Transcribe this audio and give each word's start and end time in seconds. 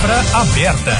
Palavra 0.00 0.38
aberta. 0.38 0.98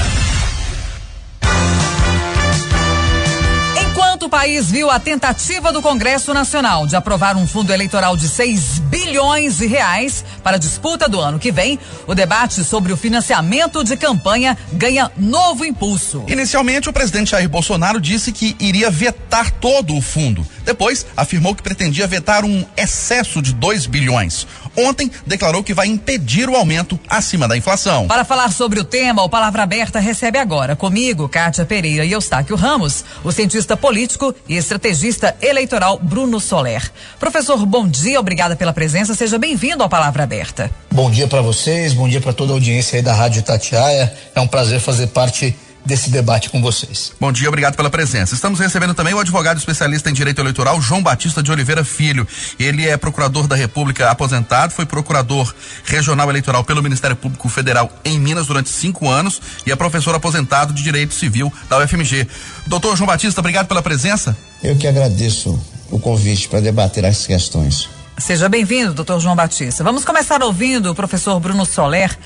Enquanto 3.80 4.24
o 4.24 4.28
país 4.28 4.70
viu 4.70 4.90
a 4.90 5.00
tentativa 5.00 5.72
do 5.72 5.80
Congresso 5.80 6.34
Nacional 6.34 6.86
de 6.86 6.96
aprovar 6.96 7.34
um 7.34 7.46
fundo 7.46 7.72
eleitoral 7.72 8.14
de 8.14 8.28
6 8.28 8.78
bilhões 8.90 9.56
de 9.56 9.66
reais 9.66 10.22
para 10.42 10.56
a 10.56 10.58
disputa 10.58 11.08
do 11.08 11.18
ano 11.18 11.38
que 11.38 11.50
vem, 11.50 11.78
o 12.06 12.14
debate 12.14 12.62
sobre 12.62 12.92
o 12.92 12.96
financiamento 12.96 13.82
de 13.82 13.96
campanha 13.96 14.56
ganha 14.74 15.10
novo 15.16 15.64
impulso. 15.64 16.22
Inicialmente, 16.28 16.90
o 16.90 16.92
presidente 16.92 17.30
Jair 17.30 17.48
Bolsonaro 17.48 17.98
disse 17.98 18.32
que 18.32 18.54
iria 18.60 18.90
vetar 18.90 19.50
todo 19.50 19.96
o 19.96 20.02
fundo. 20.02 20.46
Depois, 20.64 21.06
afirmou 21.16 21.54
que 21.54 21.62
pretendia 21.62 22.06
vetar 22.06 22.44
um 22.44 22.64
excesso 22.76 23.40
de 23.42 23.52
2 23.52 23.86
bilhões. 23.86 24.46
Ontem, 24.76 25.10
declarou 25.26 25.62
que 25.62 25.74
vai 25.74 25.86
impedir 25.86 26.48
o 26.48 26.56
aumento 26.56 26.98
acima 27.08 27.48
da 27.48 27.56
inflação. 27.56 28.06
Para 28.06 28.24
falar 28.24 28.52
sobre 28.52 28.80
o 28.80 28.84
tema, 28.84 29.22
o 29.22 29.28
Palavra 29.28 29.62
Aberta 29.62 29.98
recebe 29.98 30.38
agora 30.38 30.76
comigo, 30.76 31.28
Kátia 31.28 31.64
Pereira 31.64 32.04
e 32.04 32.12
Eustáquio 32.12 32.56
Ramos, 32.56 33.04
o 33.24 33.32
cientista 33.32 33.76
político 33.76 34.34
e 34.48 34.56
estrategista 34.56 35.36
eleitoral 35.40 35.98
Bruno 35.98 36.40
Soler. 36.40 36.90
Professor, 37.18 37.64
bom 37.66 37.86
dia, 37.86 38.20
obrigada 38.20 38.54
pela 38.54 38.72
presença, 38.72 39.14
seja 39.14 39.38
bem-vindo 39.38 39.82
ao 39.82 39.88
Palavra 39.88 40.22
Aberta. 40.22 40.70
Bom 40.90 41.10
dia 41.10 41.26
para 41.26 41.40
vocês, 41.40 41.92
bom 41.92 42.08
dia 42.08 42.20
para 42.20 42.32
toda 42.32 42.52
a 42.52 42.54
audiência 42.54 42.96
aí 42.96 43.02
da 43.02 43.14
Rádio 43.14 43.42
Tatiaia. 43.42 44.12
É 44.34 44.40
um 44.40 44.46
prazer 44.46 44.80
fazer 44.80 45.08
parte 45.08 45.56
desse 45.84 46.10
debate 46.10 46.50
com 46.50 46.60
vocês. 46.60 47.12
Bom 47.20 47.32
dia, 47.32 47.48
obrigado 47.48 47.76
pela 47.76 47.90
presença. 47.90 48.34
Estamos 48.34 48.58
recebendo 48.58 48.94
também 48.94 49.14
o 49.14 49.18
advogado 49.18 49.58
especialista 49.58 50.10
em 50.10 50.12
direito 50.12 50.40
eleitoral, 50.40 50.80
João 50.80 51.02
Batista 51.02 51.42
de 51.42 51.50
Oliveira 51.50 51.84
Filho. 51.84 52.26
Ele 52.58 52.88
é 52.88 52.96
procurador 52.96 53.46
da 53.46 53.56
República 53.56 54.10
aposentado, 54.10 54.72
foi 54.72 54.86
procurador 54.86 55.52
regional 55.84 56.28
eleitoral 56.30 56.64
pelo 56.64 56.82
Ministério 56.82 57.16
Público 57.16 57.48
Federal 57.48 57.90
em 58.04 58.18
Minas 58.18 58.46
durante 58.46 58.68
cinco 58.68 59.08
anos 59.08 59.40
e 59.66 59.72
é 59.72 59.76
professor 59.76 60.14
aposentado 60.14 60.72
de 60.72 60.82
Direito 60.82 61.14
Civil 61.14 61.52
da 61.68 61.78
UFMG. 61.78 62.26
Doutor 62.66 62.96
João 62.96 63.06
Batista, 63.06 63.40
obrigado 63.40 63.66
pela 63.66 63.82
presença. 63.82 64.36
Eu 64.62 64.76
que 64.76 64.86
agradeço 64.86 65.58
o 65.90 65.98
convite 65.98 66.48
para 66.48 66.60
debater 66.60 67.04
as 67.04 67.26
questões. 67.26 67.88
Seja 68.18 68.48
bem-vindo, 68.48 68.92
doutor 68.92 69.18
João 69.18 69.34
Batista. 69.34 69.82
Vamos 69.82 70.04
começar 70.04 70.42
ouvindo 70.42 70.90
o 70.90 70.94
professor 70.94 71.40
Bruno 71.40 71.64
Soler. 71.64 72.16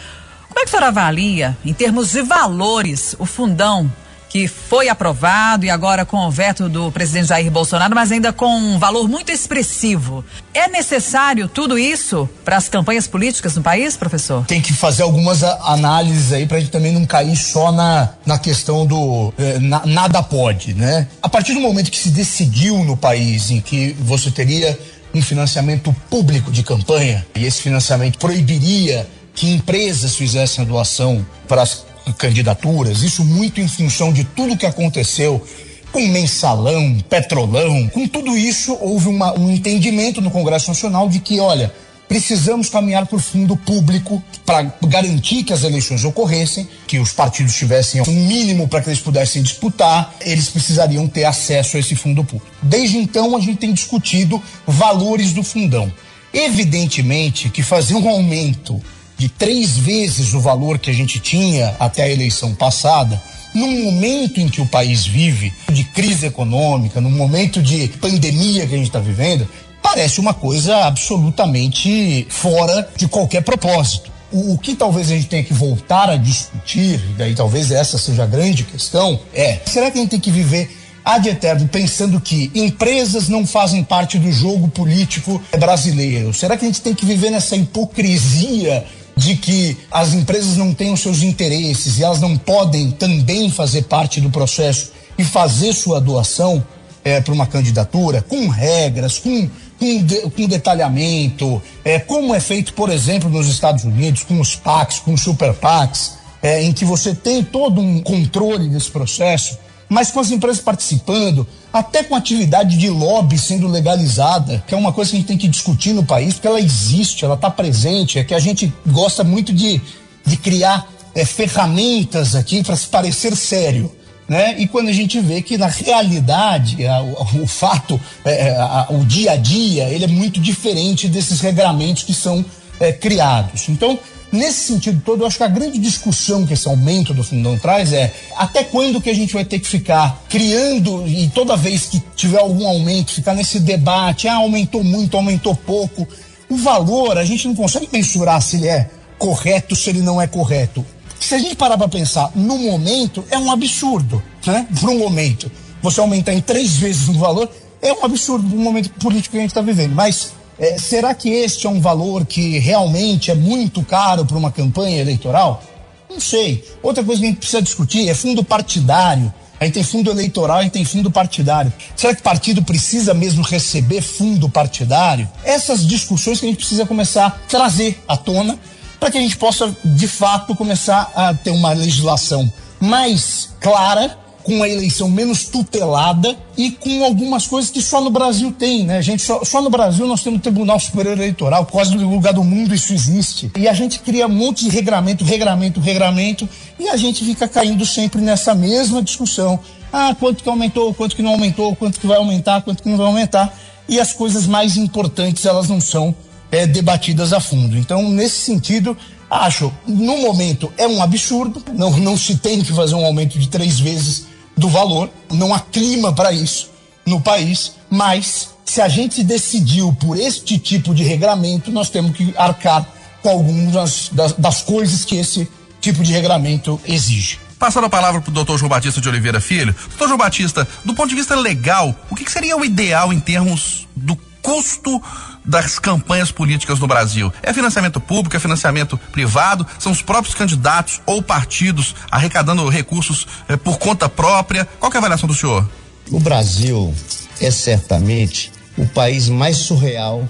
Como 0.55 0.61
é 0.61 0.63
que 0.63 0.69
o 0.69 0.71
senhor 0.71 0.85
avalia, 0.85 1.59
em 1.65 1.73
termos 1.73 2.13
de 2.13 2.23
valores, 2.23 3.17
o 3.19 3.27
fundão 3.27 3.91
que 4.29 4.47
foi 4.47 4.89
aprovado 4.89 5.67
e 5.67 5.71
agora 5.71 6.05
com 6.05 6.17
o 6.17 6.31
veto 6.31 6.69
do 6.69 6.93
presidente 6.93 7.27
Jair 7.27 7.51
Bolsonaro, 7.51 7.93
mas 7.93 8.13
ainda 8.13 8.33
com 8.33 8.47
um 8.47 8.79
valor 8.79 9.09
muito 9.09 9.33
expressivo. 9.33 10.25
É 10.53 10.69
necessário 10.69 11.49
tudo 11.49 11.77
isso 11.77 12.29
para 12.45 12.57
as 12.57 12.69
campanhas 12.69 13.09
políticas 13.09 13.57
no 13.57 13.63
país, 13.63 13.97
professor? 13.97 14.47
Tem 14.47 14.61
que 14.61 14.73
fazer 14.73 15.03
algumas 15.03 15.43
análises 15.43 16.33
aí 16.33 16.47
para 16.47 16.59
a 16.59 16.61
gente 16.61 16.71
também 16.71 16.93
não 16.93 17.05
cair 17.05 17.37
só 17.37 17.73
na, 17.73 18.11
na 18.25 18.39
questão 18.39 18.87
do 18.87 19.35
eh, 19.37 19.59
na, 19.59 19.85
nada 19.85 20.23
pode, 20.23 20.73
né? 20.75 21.09
A 21.21 21.29
partir 21.29 21.55
do 21.55 21.61
momento 21.61 21.91
que 21.91 21.99
se 21.99 22.11
decidiu 22.11 22.85
no 22.85 22.97
país 22.97 23.51
em 23.51 23.61
que 23.61 23.93
você 24.01 24.31
teria 24.31 24.79
um 25.13 25.21
financiamento 25.21 25.95
público 26.09 26.51
de 26.51 26.63
campanha 26.63 27.27
e 27.35 27.45
esse 27.45 27.61
financiamento 27.61 28.19
proibiria 28.19 29.07
que 29.35 29.51
empresas 29.51 30.15
fizessem 30.15 30.65
a 30.65 30.67
doação 30.67 31.27
para 31.49 31.63
as 31.63 31.85
candidaturas, 32.19 33.03
isso 33.03 33.25
muito 33.25 33.61
em 33.61 33.69
função 33.69 34.13
de 34.13 34.25
tudo 34.25 34.57
que 34.57 34.67
aconteceu 34.67 35.43
com 35.91 36.01
mensalão, 36.09 36.99
petrolão, 37.09 37.89
com 37.89 38.07
tudo 38.09 38.37
isso 38.37 38.77
houve 38.81 39.09
uma, 39.09 39.39
um 39.39 39.51
entendimento 39.51 40.21
no 40.21 40.31
Congresso 40.31 40.69
Nacional 40.69 41.09
de 41.09 41.21
que, 41.21 41.39
olha, 41.39 41.73
precisamos 42.09 42.69
caminhar 42.69 43.07
por 43.07 43.21
fundo 43.21 43.57
público 43.57 44.23
para 44.45 44.63
garantir 44.83 45.45
que 45.45 45.53
as 45.53 45.63
eleições 45.63 46.05
ocorressem, 46.05 46.69
que 46.87 46.99
os 46.99 47.13
partidos 47.13 47.55
tivessem 47.55 48.03
um 48.03 48.27
mínimo 48.27 48.69
para 48.69 48.81
que 48.81 48.89
eles 48.89 49.01
pudessem 49.01 49.43
disputar, 49.43 50.15
eles 50.21 50.49
precisariam 50.49 51.07
ter 51.07 51.25
acesso 51.25 51.77
a 51.77 51.81
esse 51.81 51.95
fundo 51.95 52.25
público. 52.25 52.53
Desde 52.63 52.99
então, 52.99 53.37
a 53.37 53.41
gente 53.41 53.59
tem 53.59 53.73
discutido 53.73 54.43
valores 54.67 55.33
do 55.33 55.43
fundão. 55.43 55.93
Evidentemente 56.33 57.49
que 57.49 57.63
fazer 57.63 57.95
um 57.95 58.09
aumento 58.09 58.83
de 59.17 59.29
três 59.29 59.77
vezes 59.77 60.35
o 60.35 60.41
valor 60.41 60.79
que 60.79 60.91
a 60.91 60.95
gente 60.95 61.19
tinha 61.19 61.75
até 61.79 62.03
a 62.03 62.09
eleição 62.09 62.55
passada, 62.55 63.21
num 63.55 63.85
momento 63.85 64.41
em 64.41 64.49
que 64.49 64.61
o 64.61 64.67
país 64.67 65.07
vive 65.07 65.53
de 65.71 65.85
crise 65.85 66.27
econômica, 66.27 67.01
num 67.01 67.11
momento 67.11 67.63
de 67.63 67.89
pandemia 68.01 68.67
que 68.67 68.75
a 68.75 68.77
gente 68.77 68.89
está 68.89 68.99
vivendo, 68.99 69.49
parece 69.81 70.19
uma 70.19 70.35
coisa 70.35 70.87
absolutamente 70.87 72.27
fora 72.29 72.89
de 72.97 73.07
qualquer 73.07 73.43
propósito. 73.43 74.11
O, 74.33 74.55
o, 74.55 74.59
que 74.59 74.75
talvez 74.75 75.09
a 75.09 75.15
gente 75.15 75.29
tenha 75.29 75.45
que 75.45 75.55
voltar 75.55 76.11
a 76.11 76.17
discutir, 76.17 77.01
e 77.11 77.13
daí 77.17 77.35
talvez 77.35 77.71
essa 77.71 77.97
seja 77.97 78.25
a 78.25 78.27
grande 78.27 78.65
questão, 78.65 79.21
é: 79.33 79.61
será 79.65 79.91
que 79.91 79.99
a 79.99 80.01
gente 80.01 80.11
tem 80.11 80.19
que 80.19 80.31
viver 80.31 80.77
ad 81.05 81.29
eterno 81.29 81.69
pensando 81.69 82.21
que 82.21 82.51
empresas 82.55 83.29
não 83.29 83.47
fazem 83.47 83.85
parte 83.85 84.19
do 84.19 84.33
jogo 84.33 84.67
político 84.67 85.41
brasileiro? 85.57 86.35
Será 86.35 86.57
que 86.57 86.65
a 86.65 86.69
gente 86.69 86.81
tem 86.81 86.95
que 86.95 87.07
viver 87.07 87.31
nessa 87.31 87.55
hipocrisia 87.55 88.85
de 89.17 89.37
que 89.37 89.77
as 89.91 90.13
empresas 90.13 90.57
não 90.57 90.75
têm 90.75 90.93
os 90.93 91.01
seus 91.01 91.23
interesses 91.23 91.99
e 91.99 92.05
elas 92.05 92.21
não 92.21 92.37
podem 92.37 92.91
também 92.91 93.51
fazer 93.51 93.83
parte 93.83 94.21
do 94.21 94.31
processo 94.31 94.93
e 95.17 95.25
fazer 95.25 95.73
sua 95.73 96.01
doação 96.01 96.65
é, 97.05 97.21
para 97.21 97.35
uma 97.35 97.47
candidatura 97.47 98.23
com 98.23 98.49
regras, 98.49 99.19
com, 99.19 99.49
com, 99.79 100.03
de, 100.03 100.21
com 100.31 100.47
detalhamento, 100.47 101.63
é, 101.85 101.99
como 101.99 102.35
é 102.35 102.41
feito, 102.41 102.73
por 102.73 102.91
exemplo, 102.91 103.29
nos 103.29 103.47
Estados 103.47 103.85
Unidos, 103.85 104.25
com 104.25 104.41
os 104.41 104.57
PACs, 104.57 104.99
com 104.99 105.13
os 105.13 105.21
super 105.21 105.53
PACs, 105.55 106.13
é, 106.43 106.63
em 106.63 106.73
que 106.73 106.85
você 106.85 107.15
tem 107.15 107.45
todo 107.45 107.81
um 107.81 108.01
controle 108.01 108.69
desse 108.69 108.91
processo 108.91 109.59
mas 109.89 110.11
com 110.11 110.21
as 110.21 110.31
empresas 110.31 110.63
participando, 110.63 111.47
até 111.73 112.03
com 112.03 112.15
atividade 112.15 112.77
de 112.77 112.89
lobby 112.89 113.39
sendo 113.39 113.69
legalizada, 113.69 114.63
que 114.67 114.75
é 114.75 114.77
uma 114.77 114.93
coisa 114.93 115.11
que 115.11 115.17
a 115.17 115.21
gente 115.21 115.29
tem 115.29 115.39
que 115.39 115.49
discutir 115.49 115.93
no 115.93 116.05
país, 116.05 116.35
porque 116.35 116.49
ela 116.49 116.61
existe, 116.61 117.25
ela 117.25 117.35
está 117.35 117.51
presente, 117.51 118.19
é 118.19 118.25
que 118.25 118.35
a 118.35 118.39
gente 118.39 118.73
gosta 118.87 119.23
muito 119.25 119.53
de, 119.53 119.81
de 120.25 120.37
criar 120.37 120.89
é, 121.15 121.25
ferramentas 121.25 122.35
aqui 122.35 122.63
para 122.63 122.77
se 122.77 122.87
parecer 122.87 123.37
sério. 123.37 123.91
Né? 124.27 124.57
E 124.59 124.67
quando 124.67 124.89
a 124.89 124.93
gente 124.93 125.21
vê 125.21 125.43
que 125.43 125.59
na 125.59 125.67
realidade 125.67 126.87
a, 126.87 127.03
o, 127.03 127.43
o, 127.43 127.47
fato, 127.47 128.01
é, 128.25 128.49
é, 128.49 128.57
a, 128.57 128.87
o 128.91 129.05
dia 129.05 129.33
a 129.33 129.37
dia, 129.37 129.85
ele 129.91 130.05
é 130.05 130.09
muito 130.09 130.41
diferente 130.41 131.09
desses 131.09 131.41
regramentos 131.41 132.05
que 132.05 132.15
são 132.15 132.45
é, 132.81 132.91
criados. 132.91 133.69
Então, 133.69 133.99
Nesse 134.35 134.73
sentido 134.73 135.01
todo, 135.05 135.23
eu 135.23 135.29
acho 135.29 135.37
que 135.37 135.45
a 135.45 135.49
grande 135.49 135.79
discussão 135.79 136.45
que 136.45 136.55
esse 136.55 136.67
aumento 136.67 137.15
do 137.15 137.23
fundão 137.23 137.57
traz 137.57 137.93
é 137.93 138.13
até 138.35 138.65
quando 138.65 139.01
que 139.01 139.09
a 139.09 139.15
gente 139.15 139.33
vai 139.33 139.45
ter 139.45 139.61
que 139.61 139.69
ficar 139.69 140.25
criando 140.29 141.07
e 141.07 141.29
toda 141.29 141.57
vez 141.57 141.87
que 141.87 142.03
tiver 142.17 142.41
algum 142.41 142.67
aumento, 142.67 143.13
ficar 143.13 143.33
nesse 143.33 143.61
debate, 143.61 144.27
ah, 144.27 144.35
aumentou 144.35 144.83
muito, 144.83 145.17
aumentou 145.17 145.55
pouco. 145.55 146.05
O 146.51 146.57
valor, 146.57 147.17
a 147.17 147.25
gente 147.25 147.47
não 147.47 147.55
consegue 147.55 147.89
mensurar 147.93 148.43
se 148.43 148.57
ele 148.57 148.67
é 148.67 148.91
correto, 149.21 149.77
se 149.77 149.89
ele 149.89 150.01
não 150.01 150.21
é 150.21 150.27
correto. 150.27 150.85
Se 151.21 151.37
a 151.37 151.39
gente 151.39 151.55
parar 151.55 151.79
para 151.79 151.87
pensar, 151.87 152.33
no 152.35 152.59
momento, 152.59 153.25
é 153.31 153.39
um 153.39 153.53
absurdo, 153.53 154.21
né? 154.45 154.67
Por 154.81 154.91
um 154.91 154.99
momento. 154.99 155.49
Você 155.81 156.01
aumentar 156.01 156.35
em 156.35 156.41
três 156.41 156.77
vezes 156.77 157.07
o 157.09 157.15
valor 157.15 157.49
é 157.81 157.93
um 157.93 158.05
absurdo 158.05 158.49
no 158.49 158.61
momento 158.61 158.91
político 158.95 159.31
que 159.31 159.39
a 159.39 159.43
gente 159.43 159.51
está 159.51 159.61
vivendo. 159.61 159.95
Mas 159.95 160.33
é, 160.59 160.79
será 160.79 161.15
que 161.15 161.29
este 161.29 161.67
é 161.67 161.71
um 161.71 161.81
valor 161.81 162.25
que 162.25 162.59
realmente 162.59 163.31
é 163.31 163.35
muito 163.35 163.83
caro 163.83 164.25
para 164.25 164.37
uma 164.37 164.53
campanha 164.53 165.01
eleitoral? 165.01 165.63
Não 166.09 166.21
sei. 166.21 166.65
Outra 166.83 167.03
coisa 167.03 167.21
que 167.21 167.27
a 167.27 167.31
gente 167.31 167.39
precisa 167.39 167.63
discutir 167.63 168.09
é 168.09 168.15
fundo 168.15 168.45
partidário. 168.45 169.33
A 169.59 169.65
gente 169.65 169.75
tem 169.75 169.83
fundo 169.83 170.11
eleitoral, 170.11 170.59
a 170.59 170.63
gente 170.63 170.73
tem 170.73 170.85
fundo 170.85 171.11
partidário. 171.11 171.73
Será 171.97 172.15
que 172.15 172.23
partido 172.23 172.63
precisa 172.63 173.15
mesmo 173.15 173.43
receber 173.43 174.03
fundo 174.03 174.49
partidário? 174.49 175.29
Essas 175.45 175.87
discussões 175.87 176.39
que 176.39 176.47
a 176.47 176.49
gente 176.49 176.59
precisa 176.59 176.85
começar 176.85 177.27
a 177.27 177.31
trazer 177.31 178.03
à 178.07 178.17
tona 178.17 178.59
para 179.01 179.11
que 179.11 179.19
a 179.19 179.21
gente 179.21 179.37
possa, 179.37 179.75
de 179.85 180.09
fato, 180.09 180.55
começar 180.55 181.11
a 181.15 181.35
ter 181.35 181.51
uma 181.51 181.73
legislação 181.73 182.51
mais 182.81 183.51
clara 183.61 184.19
com 184.45 184.63
a 184.63 184.69
eleição 184.69 185.09
menos 185.09 185.45
tutelada 185.47 186.37
e 186.57 186.71
com 186.71 187.03
algumas 187.03 187.47
coisas 187.47 187.71
que 187.71 187.81
só 187.81 188.01
no 188.01 188.11
Brasil 188.11 188.53
tem, 188.53 188.85
né? 188.85 189.01
Gente 189.01 189.23
só, 189.23 189.43
só 189.43 189.63
no 189.63 189.71
Brasil 189.71 190.07
nós 190.07 190.23
temos 190.23 190.39
o 190.39 190.43
Tribunal 190.43 190.79
Superior 190.79 191.17
Eleitoral, 191.17 191.65
quase 191.65 191.97
no 191.97 192.11
lugar 192.11 192.35
do 192.35 192.45
mundo 192.45 192.75
isso 192.75 192.93
existe. 192.93 193.51
E 193.57 193.67
a 193.67 193.73
gente 193.73 193.99
cria 194.01 194.27
um 194.27 194.31
monte 194.31 194.65
de 194.65 194.71
regramento, 194.71 195.25
regramento, 195.25 195.81
regramento, 195.81 196.49
e 196.79 196.89
a 196.89 196.97
gente 196.97 197.25
fica 197.25 197.49
caindo 197.49 197.87
sempre 197.87 198.21
nessa 198.21 198.55
mesma 198.55 199.03
discussão. 199.03 199.59
Ah, 199.91 200.15
quanto 200.19 200.45
que 200.45 200.49
aumentou, 200.49 200.93
quanto 200.93 201.17
que 201.17 201.23
não 201.23 201.33
aumentou, 201.33 201.75
quanto 201.75 201.99
que 201.99 202.07
vai 202.07 202.19
aumentar, 202.19 202.61
quanto 202.63 202.83
que 202.83 202.89
não 202.89 202.99
vai 202.99 203.07
aumentar. 203.07 203.53
E 203.89 203.99
as 203.99 204.13
coisas 204.13 204.47
mais 204.47 204.77
importantes, 204.77 205.47
elas 205.47 205.69
não 205.69 205.81
são 205.81 206.15
é, 206.53 206.67
debatidas 206.67 207.33
a 207.33 207.41
fundo. 207.41 207.79
Então, 207.79 208.11
nesse 208.11 208.41
sentido, 208.41 208.95
acho, 209.31 209.73
no 209.87 210.19
momento, 210.19 210.71
é 210.77 210.87
um 210.87 211.03
absurdo, 211.03 211.63
não, 211.73 211.91
não 211.99 212.17
se 212.17 212.37
tem 212.37 212.63
que 212.63 212.73
fazer 212.75 212.95
um 212.95 213.05
aumento 213.07 213.39
de 213.39 213.49
três 213.49 213.81
vezes 213.81 214.34
do 214.57 214.69
valor, 214.69 215.11
não 215.33 215.53
há 215.53 215.61
clima 215.61 216.13
para 216.13 216.33
isso 216.33 216.71
no 217.07 217.21
país, 217.21 217.73
mas 217.91 218.51
se 218.65 218.81
a 218.81 218.89
gente 218.89 219.23
decidiu 219.23 219.93
por 219.93 220.19
este 220.19 220.59
tipo 220.59 220.95
de 220.95 221.03
regramento, 221.03 221.71
nós 221.71 221.91
temos 221.91 222.17
que 222.17 222.35
arcar 222.37 222.87
com 223.23 223.31
algumas 223.31 224.09
das, 224.11 224.33
das 224.33 224.63
coisas 224.63 225.05
que 225.05 225.17
esse, 225.17 225.49
tipo 225.85 226.03
de 226.03 226.13
regramento 226.15 226.81
exige. 226.87 227.39
Passando 227.59 227.85
a 227.85 227.91
palavra 227.91 228.23
para 228.23 228.31
o 228.31 228.33
doutor 228.33 228.59
João 228.59 228.71
Batista 228.71 229.03
de 229.03 229.09
Oliveira 229.09 229.39
Filho. 229.39 229.75
Doutor 229.91 230.09
João 230.09 230.19
Batista, 230.19 230.67
do 230.83 230.95
ponto 230.95 231.11
de 231.11 231.15
vista 231.15 231.35
legal, 231.35 231.95
o 232.09 232.15
que, 232.15 232.25
que 232.25 232.33
seria 232.33 232.57
o 232.57 232.65
ideal 232.65 233.13
em 233.13 233.21
termos 233.21 233.87
do 233.95 234.17
custo 234.41 235.03
das 235.45 235.79
campanhas 235.79 236.31
políticas 236.31 236.79
no 236.79 236.87
Brasil? 236.87 237.33
É 237.43 237.53
financiamento 237.53 238.01
público, 238.01 238.37
é 238.37 238.41
financiamento 238.41 238.97
privado? 239.13 239.67
São 239.79 239.93
os 239.93 240.03
próprios 240.03 240.35
candidatos 240.35 241.01
ou 241.05 241.23
partidos 241.23 241.95
arrecadando 242.11 242.69
recursos 242.69 243.27
eh, 243.49 243.57
por 243.57 243.79
conta 243.79 244.09
própria? 244.09 244.65
Qual 244.81 244.91
é 244.93 244.97
a 244.97 244.99
avaliação 244.99 245.29
do 245.29 245.35
senhor? 245.35 245.69
O 246.11 246.21
Brasil 246.21 246.95
é 247.41 247.51
certamente 247.51 248.53
o 248.77 248.87
país 248.87 249.29
mais 249.29 249.59
surreal 249.59 250.29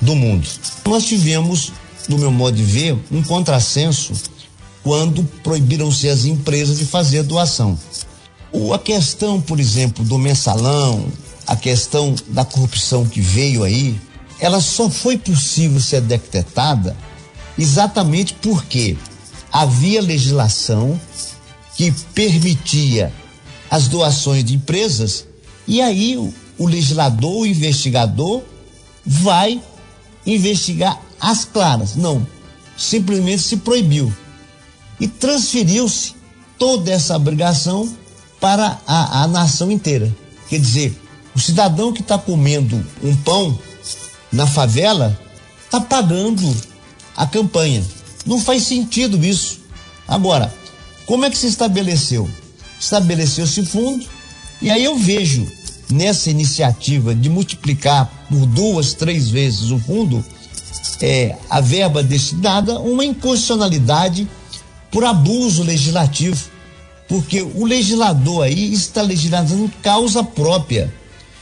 do 0.00 0.14
mundo. 0.14 0.48
Nós 0.86 1.04
tivemos, 1.04 1.72
no 2.08 2.18
meu 2.18 2.30
modo 2.30 2.56
de 2.56 2.62
ver, 2.62 2.98
um 3.10 3.22
contrassenso 3.22 4.12
quando 4.82 5.24
proibiram-se 5.42 6.08
as 6.08 6.24
empresas 6.24 6.78
de 6.78 6.86
fazer 6.86 7.22
doação. 7.22 7.78
O, 8.50 8.72
a 8.72 8.78
questão, 8.78 9.40
por 9.40 9.60
exemplo, 9.60 10.04
do 10.04 10.16
mensalão, 10.18 11.06
a 11.46 11.54
questão 11.54 12.14
da 12.28 12.44
corrupção 12.44 13.06
que 13.06 13.20
veio 13.20 13.64
aí, 13.64 14.00
ela 14.40 14.60
só 14.60 14.88
foi 14.88 15.18
possível 15.18 15.80
ser 15.80 16.00
detectada 16.00 16.96
exatamente 17.58 18.34
porque 18.34 18.96
havia 19.52 20.00
legislação 20.00 20.98
que 21.74 21.92
permitia 22.14 23.12
as 23.70 23.88
doações 23.88 24.44
de 24.44 24.54
empresas 24.54 25.26
e 25.66 25.82
aí 25.82 26.16
o, 26.16 26.32
o 26.56 26.66
legislador, 26.66 27.42
o 27.42 27.46
investigador 27.46 28.42
vai 29.04 29.60
investigar 30.26 31.00
as 31.20 31.44
claras. 31.44 31.96
Não, 31.96 32.26
simplesmente 32.76 33.42
se 33.42 33.56
proibiu 33.58 34.12
e 35.00 35.06
transferiu-se 35.06 36.14
toda 36.58 36.90
essa 36.90 37.16
obrigação 37.16 37.88
para 38.40 38.80
a, 38.86 39.22
a 39.22 39.28
nação 39.28 39.70
inteira. 39.70 40.14
Quer 40.48 40.60
dizer, 40.60 41.00
o 41.34 41.38
cidadão 41.38 41.92
que 41.92 42.00
está 42.00 42.18
comendo 42.18 42.84
um 43.02 43.14
pão 43.16 43.58
na 44.32 44.46
favela 44.46 45.18
está 45.64 45.80
pagando 45.80 46.54
a 47.16 47.26
campanha. 47.26 47.84
Não 48.24 48.40
faz 48.40 48.62
sentido 48.62 49.24
isso. 49.24 49.60
Agora, 50.06 50.52
como 51.06 51.24
é 51.24 51.30
que 51.30 51.38
se 51.38 51.46
estabeleceu? 51.46 52.28
Estabeleceu-se 52.78 53.64
fundo, 53.64 54.04
e 54.60 54.70
aí 54.70 54.84
eu 54.84 54.96
vejo 54.96 55.46
nessa 55.90 56.30
iniciativa 56.30 57.14
de 57.14 57.28
multiplicar 57.28 58.10
por 58.28 58.46
duas, 58.46 58.92
três 58.92 59.30
vezes 59.30 59.70
o 59.70 59.78
fundo, 59.78 60.24
é, 61.00 61.36
a 61.48 61.60
verba 61.60 62.02
destinada, 62.02 62.78
uma 62.78 63.04
inconstitucionalidade 63.04 64.28
por 64.90 65.04
abuso 65.04 65.62
legislativo, 65.62 66.38
porque 67.08 67.42
o 67.42 67.64
legislador 67.64 68.44
aí 68.44 68.72
está 68.72 69.00
legislando 69.00 69.70
causa 69.82 70.22
própria 70.22 70.92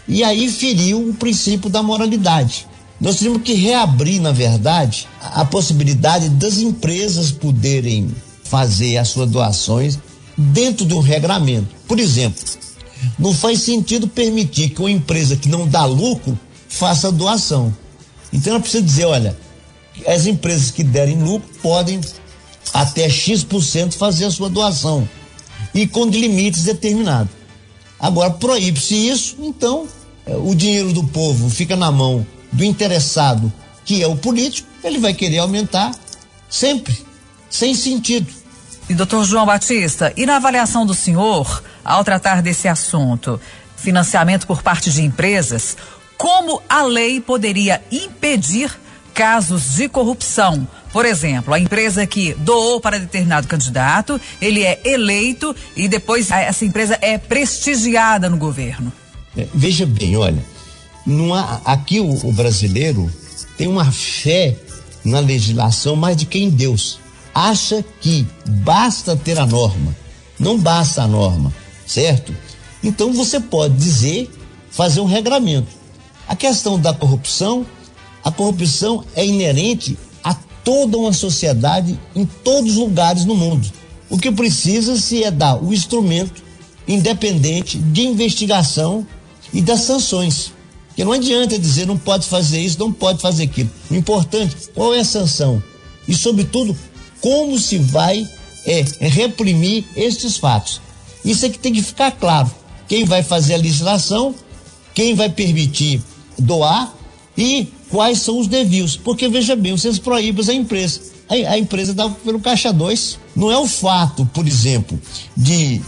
e 0.06 0.22
aí 0.22 0.48
feriu 0.48 1.08
o 1.08 1.14
princípio 1.14 1.68
da 1.68 1.82
moralidade. 1.82 2.66
Nós 3.00 3.16
temos 3.16 3.42
que 3.42 3.52
reabrir, 3.52 4.20
na 4.20 4.32
verdade, 4.32 5.06
a 5.20 5.44
possibilidade 5.44 6.28
das 6.30 6.58
empresas 6.58 7.30
poderem 7.30 8.10
fazer 8.44 8.96
as 8.96 9.08
suas 9.08 9.30
doações 9.30 9.98
dentro 10.36 10.84
do 10.84 11.00
regramento. 11.00 11.68
Por 11.86 11.98
exemplo, 11.98 12.42
não 13.18 13.34
faz 13.34 13.60
sentido 13.60 14.08
permitir 14.08 14.70
que 14.70 14.80
uma 14.80 14.90
empresa 14.90 15.36
que 15.36 15.48
não 15.48 15.68
dá 15.68 15.84
lucro 15.84 16.38
faça 16.68 17.12
doação. 17.12 17.74
Então 18.32 18.52
ela 18.52 18.60
precisa 18.60 18.82
dizer, 18.82 19.04
olha, 19.04 19.36
as 20.06 20.26
empresas 20.26 20.70
que 20.70 20.82
derem 20.82 21.22
lucro 21.22 21.48
podem 21.62 22.00
até 22.72 23.08
X% 23.08 23.92
fazer 23.92 24.24
a 24.24 24.30
sua 24.30 24.48
doação 24.48 25.08
e 25.74 25.86
com 25.86 26.06
limites 26.06 26.64
determinados. 26.64 27.32
Agora, 27.98 28.30
proíbe-se 28.30 28.94
isso, 28.94 29.36
então 29.40 29.86
é, 30.26 30.36
o 30.36 30.54
dinheiro 30.54 30.92
do 30.92 31.04
povo 31.04 31.48
fica 31.48 31.76
na 31.76 31.90
mão 31.90 32.26
do 32.52 32.64
interessado, 32.64 33.52
que 33.84 34.02
é 34.02 34.06
o 34.06 34.16
político, 34.16 34.68
ele 34.82 34.98
vai 34.98 35.14
querer 35.14 35.38
aumentar 35.38 35.92
sempre, 36.48 37.04
sem 37.50 37.74
sentido. 37.74 38.32
E 38.88 38.94
doutor 38.94 39.24
João 39.24 39.46
Batista, 39.46 40.12
e 40.16 40.24
na 40.26 40.36
avaliação 40.36 40.86
do 40.86 40.94
senhor, 40.94 41.62
ao 41.84 42.04
tratar 42.04 42.40
desse 42.40 42.68
assunto, 42.68 43.40
financiamento 43.76 44.46
por 44.46 44.62
parte 44.62 44.90
de 44.90 45.02
empresas, 45.02 45.76
como 46.16 46.62
a 46.68 46.82
lei 46.82 47.20
poderia 47.20 47.82
impedir 47.90 48.70
casos 49.12 49.74
de 49.74 49.88
corrupção? 49.88 50.66
Por 50.92 51.04
exemplo, 51.04 51.52
a 51.52 51.58
empresa 51.58 52.06
que 52.06 52.32
doou 52.34 52.80
para 52.80 52.98
determinado 52.98 53.46
candidato, 53.46 54.20
ele 54.40 54.62
é 54.62 54.80
eleito 54.84 55.54
e 55.76 55.88
depois 55.88 56.30
essa 56.30 56.64
empresa 56.64 56.98
é 57.00 57.18
prestigiada 57.18 58.30
no 58.30 58.36
governo. 58.36 58.92
É, 59.36 59.46
veja 59.52 59.84
bem, 59.84 60.16
olha, 60.16 60.42
aqui 61.64 62.00
o, 62.00 62.26
o 62.26 62.32
brasileiro 62.32 63.10
tem 63.56 63.66
uma 63.66 63.90
fé 63.90 64.56
na 65.04 65.20
legislação 65.20 65.96
mais 65.96 66.16
de 66.16 66.26
que 66.26 66.38
em 66.38 66.50
Deus. 66.50 66.98
Acha 67.34 67.84
que 68.00 68.26
basta 68.46 69.16
ter 69.16 69.38
a 69.38 69.46
norma, 69.46 69.94
não 70.38 70.58
basta 70.58 71.02
a 71.02 71.06
norma, 71.06 71.52
certo? 71.86 72.34
Então 72.82 73.12
você 73.12 73.38
pode 73.38 73.76
dizer, 73.76 74.30
fazer 74.70 75.00
um 75.00 75.06
regramento. 75.06 75.68
A 76.26 76.34
questão 76.34 76.78
da 76.78 76.94
corrupção, 76.94 77.66
a 78.24 78.30
corrupção 78.30 79.04
é 79.14 79.24
inerente 79.24 79.98
toda 80.66 80.98
uma 80.98 81.12
sociedade 81.12 81.96
em 82.12 82.26
todos 82.26 82.72
os 82.72 82.76
lugares 82.76 83.24
no 83.24 83.36
mundo. 83.36 83.70
O 84.10 84.18
que 84.18 84.32
precisa-se 84.32 85.22
é 85.22 85.30
dar 85.30 85.62
o 85.62 85.72
instrumento 85.72 86.42
independente 86.88 87.78
de 87.78 88.02
investigação 88.02 89.06
e 89.52 89.62
das 89.62 89.82
sanções. 89.82 90.52
Porque 90.96 91.04
não 91.04 91.12
adianta 91.12 91.58
dizer 91.58 91.86
não 91.86 91.98
pode 91.98 92.26
fazer 92.26 92.58
isso, 92.58 92.78
não 92.78 92.90
pode 92.90 93.20
fazer 93.20 93.42
aquilo. 93.42 93.68
O 93.90 93.94
importante, 93.94 94.56
qual 94.74 94.94
é 94.94 95.00
a 95.00 95.04
sanção? 95.04 95.62
E, 96.08 96.14
sobretudo, 96.14 96.74
como 97.20 97.58
se 97.58 97.76
vai 97.76 98.26
é, 98.64 98.82
reprimir 99.00 99.84
estes 99.94 100.38
fatos. 100.38 100.80
Isso 101.22 101.44
é 101.44 101.50
que 101.50 101.58
tem 101.58 101.74
que 101.74 101.82
ficar 101.82 102.12
claro. 102.12 102.50
Quem 102.88 103.04
vai 103.04 103.22
fazer 103.22 103.54
a 103.54 103.58
legislação, 103.58 104.34
quem 104.94 105.14
vai 105.14 105.28
permitir 105.28 106.00
doar 106.38 106.90
e 107.36 107.68
quais 107.90 108.22
são 108.22 108.38
os 108.38 108.48
desvios. 108.48 108.96
Porque 108.96 109.28
veja 109.28 109.54
bem, 109.54 109.76
vocês 109.76 109.98
proíbem 109.98 110.48
a 110.48 110.54
empresa. 110.54 111.02
A, 111.28 111.34
a 111.34 111.58
empresa 111.58 111.92
dá 111.92 112.08
pelo 112.08 112.40
caixa 112.40 112.72
2. 112.72 113.18
Não 113.36 113.52
é 113.52 113.58
o 113.58 113.66
fato, 113.66 114.24
por 114.32 114.46
exemplo, 114.46 114.98
de 115.36 115.82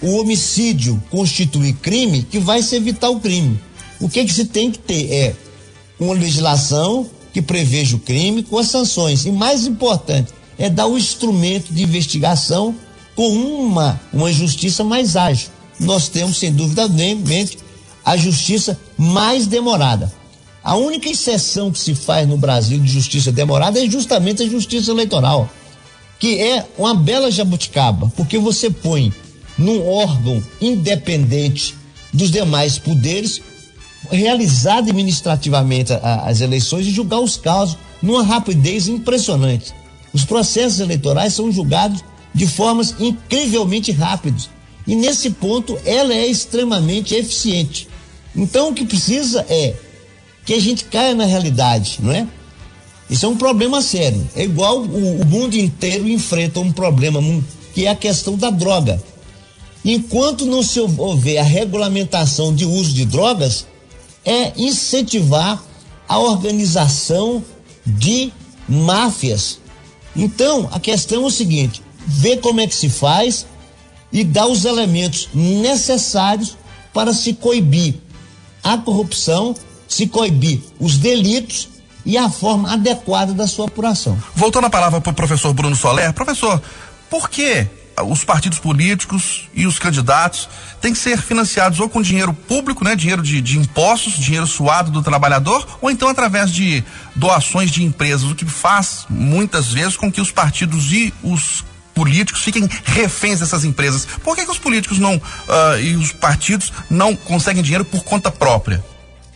o 0.00 0.20
homicídio 0.20 1.02
constituir 1.10 1.72
crime 1.74 2.22
que 2.22 2.38
vai 2.38 2.62
se 2.62 2.76
evitar 2.76 3.10
o 3.10 3.18
crime. 3.18 3.58
O 4.02 4.08
que, 4.08 4.24
que 4.24 4.34
se 4.34 4.44
tem 4.44 4.70
que 4.70 4.78
ter 4.78 5.10
é 5.10 5.34
uma 5.98 6.14
legislação 6.14 7.08
que 7.32 7.40
preveja 7.40 7.96
o 7.96 8.00
crime 8.00 8.42
com 8.42 8.58
as 8.58 8.66
sanções. 8.68 9.24
E 9.24 9.30
mais 9.30 9.66
importante, 9.66 10.32
é 10.58 10.68
dar 10.68 10.86
o 10.86 10.98
instrumento 10.98 11.72
de 11.72 11.82
investigação 11.82 12.74
com 13.14 13.28
uma, 13.28 14.00
uma 14.12 14.32
justiça 14.32 14.84
mais 14.84 15.16
ágil. 15.16 15.48
Nós 15.80 16.08
temos, 16.08 16.36
sem 16.36 16.52
dúvida 16.52 16.86
nenhuma, 16.88 17.24
a 18.04 18.16
justiça 18.16 18.78
mais 18.98 19.46
demorada. 19.46 20.12
A 20.62 20.76
única 20.76 21.08
exceção 21.08 21.72
que 21.72 21.78
se 21.78 21.94
faz 21.94 22.28
no 22.28 22.36
Brasil 22.36 22.78
de 22.78 22.88
justiça 22.90 23.32
demorada 23.32 23.82
é 23.82 23.88
justamente 23.88 24.42
a 24.42 24.48
justiça 24.48 24.90
eleitoral, 24.90 25.50
que 26.18 26.40
é 26.40 26.66
uma 26.78 26.94
bela 26.94 27.30
jabuticaba, 27.30 28.12
porque 28.16 28.38
você 28.38 28.70
põe 28.70 29.12
num 29.58 29.86
órgão 29.88 30.42
independente 30.60 31.74
dos 32.12 32.30
demais 32.30 32.78
poderes, 32.78 33.40
realizar 34.10 34.78
administrativamente 34.78 35.92
as 36.02 36.40
eleições 36.40 36.86
e 36.86 36.90
julgar 36.90 37.20
os 37.20 37.36
casos 37.36 37.78
numa 38.02 38.22
rapidez 38.22 38.88
impressionante. 38.88 39.72
Os 40.12 40.24
processos 40.24 40.80
eleitorais 40.80 41.34
são 41.34 41.50
julgados 41.50 42.04
de 42.34 42.46
formas 42.46 42.94
incrivelmente 42.98 43.92
rápidas. 43.92 44.50
E 44.86 44.96
nesse 44.96 45.30
ponto 45.30 45.78
ela 45.84 46.12
é 46.12 46.26
extremamente 46.26 47.14
eficiente. 47.14 47.88
Então 48.34 48.70
o 48.70 48.74
que 48.74 48.84
precisa 48.84 49.46
é 49.48 49.74
que 50.44 50.54
a 50.54 50.60
gente 50.60 50.84
caia 50.84 51.14
na 51.14 51.24
realidade, 51.24 51.98
não 52.00 52.12
é? 52.12 52.26
Isso 53.08 53.26
é 53.26 53.28
um 53.28 53.36
problema 53.36 53.82
sério. 53.82 54.26
É 54.34 54.42
igual 54.42 54.80
o, 54.80 55.20
o 55.20 55.26
mundo 55.26 55.54
inteiro 55.54 56.08
enfrenta 56.08 56.60
um 56.60 56.72
problema 56.72 57.20
que 57.74 57.86
é 57.86 57.90
a 57.90 57.96
questão 57.96 58.36
da 58.36 58.50
droga. 58.50 59.02
Enquanto 59.84 60.46
não 60.46 60.62
se 60.62 60.80
houver 60.80 61.38
a 61.38 61.42
regulamentação 61.42 62.54
de 62.54 62.64
uso 62.64 62.92
de 62.92 63.04
drogas, 63.04 63.66
é 64.24 64.52
incentivar 64.56 65.62
a 66.08 66.18
organização 66.18 67.44
de 67.84 68.32
máfias. 68.68 69.58
Então, 70.14 70.68
a 70.72 70.78
questão 70.78 71.22
é 71.22 71.26
o 71.26 71.30
seguinte: 71.30 71.82
ver 72.06 72.40
como 72.40 72.60
é 72.60 72.66
que 72.66 72.74
se 72.74 72.88
faz 72.88 73.46
e 74.12 74.22
dar 74.24 74.46
os 74.46 74.64
elementos 74.64 75.28
necessários 75.32 76.56
para 76.92 77.12
se 77.14 77.32
coibir 77.32 77.94
a 78.62 78.78
corrupção 78.78 79.54
se 79.92 80.06
coibir 80.06 80.60
os 80.80 80.96
delitos 80.96 81.68
e 82.04 82.16
a 82.16 82.30
forma 82.30 82.72
adequada 82.72 83.34
da 83.34 83.46
sua 83.46 83.66
apuração. 83.66 84.18
Voltando 84.34 84.66
a 84.66 84.70
palavra 84.70 85.02
para 85.02 85.12
o 85.12 85.14
professor 85.14 85.52
Bruno 85.52 85.76
Soler, 85.76 86.12
professor, 86.14 86.62
por 87.10 87.28
que 87.28 87.66
os 88.00 88.24
partidos 88.24 88.58
políticos 88.58 89.48
e 89.54 89.66
os 89.66 89.78
candidatos 89.78 90.48
têm 90.80 90.92
que 90.92 90.98
ser 90.98 91.20
financiados 91.20 91.80
ou 91.80 91.88
com 91.88 92.00
dinheiro 92.00 92.32
público, 92.32 92.84
né, 92.84 92.96
dinheiro 92.96 93.22
de, 93.22 93.40
de, 93.40 93.58
impostos, 93.58 94.14
dinheiro 94.14 94.46
suado 94.46 94.90
do 94.90 95.02
trabalhador, 95.02 95.66
ou 95.80 95.90
então 95.90 96.08
através 96.08 96.50
de 96.50 96.82
doações 97.14 97.70
de 97.70 97.82
empresas, 97.82 98.30
o 98.30 98.34
que 98.34 98.44
faz 98.46 99.04
muitas 99.08 99.72
vezes 99.72 99.96
com 99.96 100.10
que 100.10 100.20
os 100.20 100.30
partidos 100.30 100.92
e 100.92 101.12
os 101.22 101.64
políticos 101.94 102.42
fiquem 102.42 102.68
reféns 102.84 103.40
dessas 103.40 103.64
empresas. 103.64 104.06
Por 104.24 104.34
que, 104.34 104.44
que 104.44 104.50
os 104.50 104.58
políticos 104.58 104.98
não 104.98 105.16
uh, 105.16 105.80
e 105.80 105.94
os 105.94 106.12
partidos 106.12 106.72
não 106.88 107.14
conseguem 107.14 107.62
dinheiro 107.62 107.84
por 107.84 108.02
conta 108.02 108.30
própria? 108.30 108.82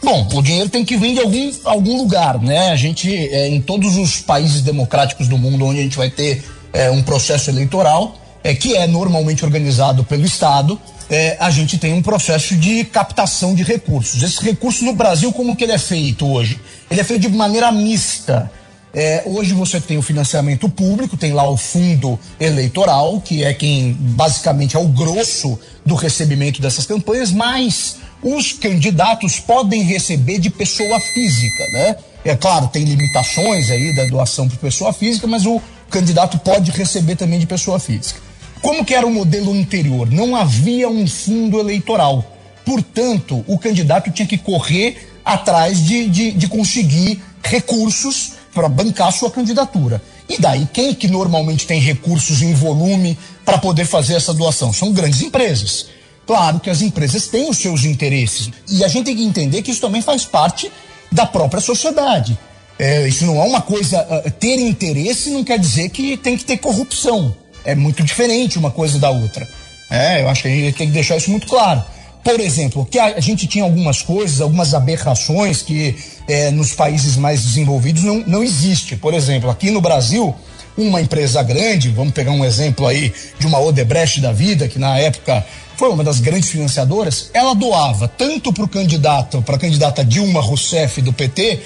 Bom, 0.02 0.28
o 0.34 0.42
dinheiro 0.42 0.68
tem 0.68 0.84
que 0.84 0.96
vir 0.96 1.14
de 1.14 1.20
algum, 1.20 1.52
algum 1.64 1.96
lugar, 1.98 2.38
né? 2.38 2.70
A 2.70 2.76
gente, 2.76 3.12
é, 3.12 3.48
em 3.48 3.60
todos 3.60 3.96
os 3.96 4.20
países 4.20 4.62
democráticos 4.62 5.26
do 5.26 5.38
mundo 5.38 5.64
onde 5.64 5.80
a 5.80 5.82
gente 5.82 5.96
vai 5.96 6.10
ter 6.10 6.44
é, 6.72 6.90
um 6.90 7.02
processo 7.02 7.50
eleitoral, 7.50 8.16
é, 8.46 8.54
que 8.54 8.76
é 8.76 8.86
normalmente 8.86 9.44
organizado 9.44 10.04
pelo 10.04 10.24
Estado, 10.24 10.80
é, 11.10 11.36
a 11.40 11.50
gente 11.50 11.78
tem 11.78 11.92
um 11.92 12.00
processo 12.00 12.54
de 12.54 12.84
captação 12.84 13.56
de 13.56 13.64
recursos. 13.64 14.22
Esse 14.22 14.40
recurso 14.40 14.84
no 14.84 14.94
Brasil, 14.94 15.32
como 15.32 15.56
que 15.56 15.64
ele 15.64 15.72
é 15.72 15.78
feito 15.78 16.24
hoje? 16.24 16.60
Ele 16.88 17.00
é 17.00 17.04
feito 17.04 17.22
de 17.22 17.36
maneira 17.36 17.72
mista. 17.72 18.48
É, 18.94 19.24
hoje 19.26 19.52
você 19.52 19.80
tem 19.80 19.98
o 19.98 20.02
financiamento 20.02 20.68
público, 20.68 21.16
tem 21.16 21.32
lá 21.32 21.50
o 21.50 21.56
fundo 21.56 22.16
eleitoral, 22.38 23.20
que 23.20 23.42
é 23.42 23.52
quem 23.52 23.92
basicamente 23.98 24.76
é 24.76 24.78
o 24.78 24.86
grosso 24.86 25.58
do 25.84 25.96
recebimento 25.96 26.62
dessas 26.62 26.86
campanhas, 26.86 27.32
mas 27.32 27.96
os 28.22 28.52
candidatos 28.52 29.40
podem 29.40 29.82
receber 29.82 30.38
de 30.38 30.50
pessoa 30.50 31.00
física, 31.00 31.66
né? 31.72 31.96
É 32.24 32.36
claro, 32.36 32.68
tem 32.68 32.84
limitações 32.84 33.70
aí 33.70 33.94
da 33.94 34.04
doação 34.04 34.48
para 34.48 34.56
pessoa 34.56 34.92
física, 34.92 35.26
mas 35.26 35.44
o 35.46 35.60
candidato 35.90 36.38
pode 36.38 36.70
receber 36.70 37.16
também 37.16 37.40
de 37.40 37.46
pessoa 37.46 37.80
física. 37.80 38.25
Como 38.60 38.84
que 38.84 38.94
era 38.94 39.06
o 39.06 39.12
modelo 39.12 39.52
anterior? 39.52 40.10
Não 40.10 40.34
havia 40.34 40.88
um 40.88 41.06
fundo 41.06 41.58
eleitoral. 41.58 42.24
Portanto, 42.64 43.44
o 43.46 43.58
candidato 43.58 44.10
tinha 44.10 44.26
que 44.26 44.38
correr 44.38 45.08
atrás 45.24 45.84
de, 45.84 46.08
de, 46.08 46.32
de 46.32 46.48
conseguir 46.48 47.22
recursos 47.42 48.32
para 48.52 48.68
bancar 48.68 49.12
sua 49.12 49.30
candidatura. 49.30 50.02
E 50.28 50.38
daí, 50.38 50.66
quem 50.72 50.94
que 50.94 51.06
normalmente 51.06 51.66
tem 51.66 51.80
recursos 51.80 52.42
em 52.42 52.52
volume 52.52 53.16
para 53.44 53.58
poder 53.58 53.84
fazer 53.84 54.14
essa 54.14 54.34
doação? 54.34 54.72
São 54.72 54.92
grandes 54.92 55.22
empresas. 55.22 55.86
Claro 56.26 56.58
que 56.58 56.68
as 56.68 56.82
empresas 56.82 57.28
têm 57.28 57.48
os 57.48 57.58
seus 57.58 57.84
interesses. 57.84 58.50
E 58.68 58.84
a 58.84 58.88
gente 58.88 59.04
tem 59.04 59.16
que 59.16 59.22
entender 59.22 59.62
que 59.62 59.70
isso 59.70 59.80
também 59.80 60.02
faz 60.02 60.24
parte 60.24 60.72
da 61.12 61.24
própria 61.24 61.60
sociedade. 61.60 62.36
É, 62.78 63.06
isso 63.06 63.24
não 63.24 63.40
é 63.40 63.44
uma 63.44 63.60
coisa. 63.60 64.02
Uh, 64.02 64.30
ter 64.32 64.58
interesse 64.58 65.30
não 65.30 65.44
quer 65.44 65.58
dizer 65.58 65.88
que 65.90 66.16
tem 66.16 66.36
que 66.36 66.44
ter 66.44 66.56
corrupção 66.56 67.34
é 67.66 67.74
muito 67.74 68.02
diferente 68.02 68.58
uma 68.58 68.70
coisa 68.70 68.98
da 68.98 69.10
outra. 69.10 69.46
É, 69.90 70.22
eu 70.22 70.28
acho 70.28 70.42
que 70.42 70.48
a 70.48 70.50
gente 70.50 70.76
tem 70.76 70.86
que 70.86 70.92
deixar 70.92 71.16
isso 71.16 71.30
muito 71.30 71.46
claro. 71.46 71.84
Por 72.24 72.40
exemplo, 72.40 72.86
que 72.90 72.98
a, 72.98 73.20
gente 73.20 73.46
tinha 73.46 73.64
algumas 73.64 74.02
coisas, 74.02 74.40
algumas 74.40 74.74
aberrações 74.74 75.62
que 75.62 75.96
é, 76.26 76.50
nos 76.50 76.72
países 76.72 77.16
mais 77.16 77.42
desenvolvidos 77.42 78.02
não, 78.02 78.20
não 78.26 78.42
existe. 78.42 78.96
Por 78.96 79.14
exemplo, 79.14 79.48
aqui 79.50 79.70
no 79.70 79.80
Brasil, 79.80 80.34
uma 80.76 81.00
empresa 81.00 81.42
grande, 81.42 81.90
vamos 81.90 82.12
pegar 82.12 82.32
um 82.32 82.44
exemplo 82.44 82.86
aí 82.86 83.12
de 83.38 83.46
uma 83.46 83.60
Odebrecht 83.60 84.20
da 84.20 84.32
vida, 84.32 84.66
que 84.66 84.78
na 84.78 84.98
época 84.98 85.44
foi 85.76 85.88
uma 85.90 86.02
das 86.02 86.20
grandes 86.20 86.48
financiadoras, 86.48 87.30
ela 87.34 87.54
doava 87.54 88.08
tanto 88.08 88.52
para 88.52 88.64
o 88.64 88.68
candidato, 88.68 89.42
para 89.42 89.56
a 89.56 89.58
candidata 89.58 90.04
Dilma 90.04 90.40
Rousseff 90.40 91.00
do 91.02 91.12
PT, 91.12 91.60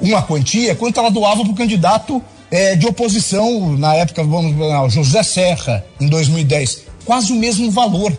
uma 0.00 0.22
quantia, 0.22 0.74
quanto 0.74 1.00
ela 1.00 1.10
doava 1.10 1.42
para 1.42 1.52
o 1.52 1.56
candidato 1.56 2.22
é, 2.50 2.76
de 2.76 2.86
oposição, 2.86 3.76
na 3.76 3.94
época, 3.94 4.22
vamos 4.22 4.54
José 4.92 5.22
Serra, 5.22 5.84
em 6.00 6.08
2010, 6.08 6.82
quase 7.04 7.32
o 7.32 7.36
mesmo 7.36 7.70
valor. 7.70 8.16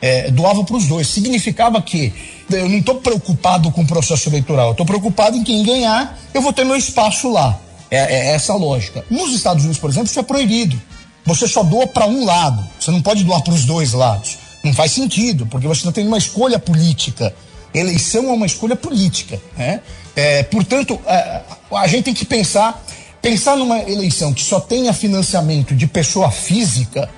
É, 0.00 0.30
doava 0.30 0.62
para 0.62 0.76
os 0.76 0.86
dois. 0.86 1.08
Significava 1.08 1.82
que 1.82 2.12
eu 2.50 2.68
não 2.68 2.78
estou 2.78 2.96
preocupado 2.96 3.70
com 3.72 3.82
o 3.82 3.86
processo 3.86 4.28
eleitoral, 4.28 4.70
estou 4.70 4.86
preocupado 4.86 5.36
em 5.36 5.42
quem 5.42 5.64
ganhar, 5.64 6.18
eu 6.32 6.40
vou 6.40 6.52
ter 6.52 6.64
meu 6.64 6.76
espaço 6.76 7.30
lá. 7.32 7.58
É, 7.90 7.96
é 7.98 8.34
essa 8.34 8.52
a 8.52 8.56
lógica. 8.56 9.04
Nos 9.10 9.32
Estados 9.32 9.64
Unidos, 9.64 9.80
por 9.80 9.90
exemplo, 9.90 10.08
isso 10.08 10.20
é 10.20 10.22
proibido. 10.22 10.80
Você 11.24 11.48
só 11.48 11.62
doa 11.62 11.86
para 11.86 12.06
um 12.06 12.24
lado, 12.24 12.64
você 12.78 12.90
não 12.90 13.02
pode 13.02 13.24
doar 13.24 13.42
para 13.42 13.52
os 13.52 13.64
dois 13.64 13.92
lados. 13.92 14.38
Não 14.62 14.72
faz 14.72 14.92
sentido, 14.92 15.46
porque 15.46 15.66
você 15.66 15.84
não 15.84 15.92
tem 15.92 16.06
uma 16.06 16.18
escolha 16.18 16.58
política. 16.58 17.34
Eleição 17.74 18.28
é 18.28 18.32
uma 18.32 18.46
escolha 18.46 18.76
política. 18.76 19.40
Né? 19.56 19.80
É, 20.16 20.42
portanto, 20.42 20.98
a 21.70 21.86
gente 21.86 22.04
tem 22.04 22.14
que 22.14 22.24
pensar 22.24 22.84
Pensar 23.28 23.56
numa 23.56 23.80
eleição 23.80 24.32
que 24.32 24.42
só 24.42 24.58
tenha 24.58 24.90
financiamento 24.90 25.74
de 25.74 25.86
pessoa 25.86 26.30
física 26.30 27.10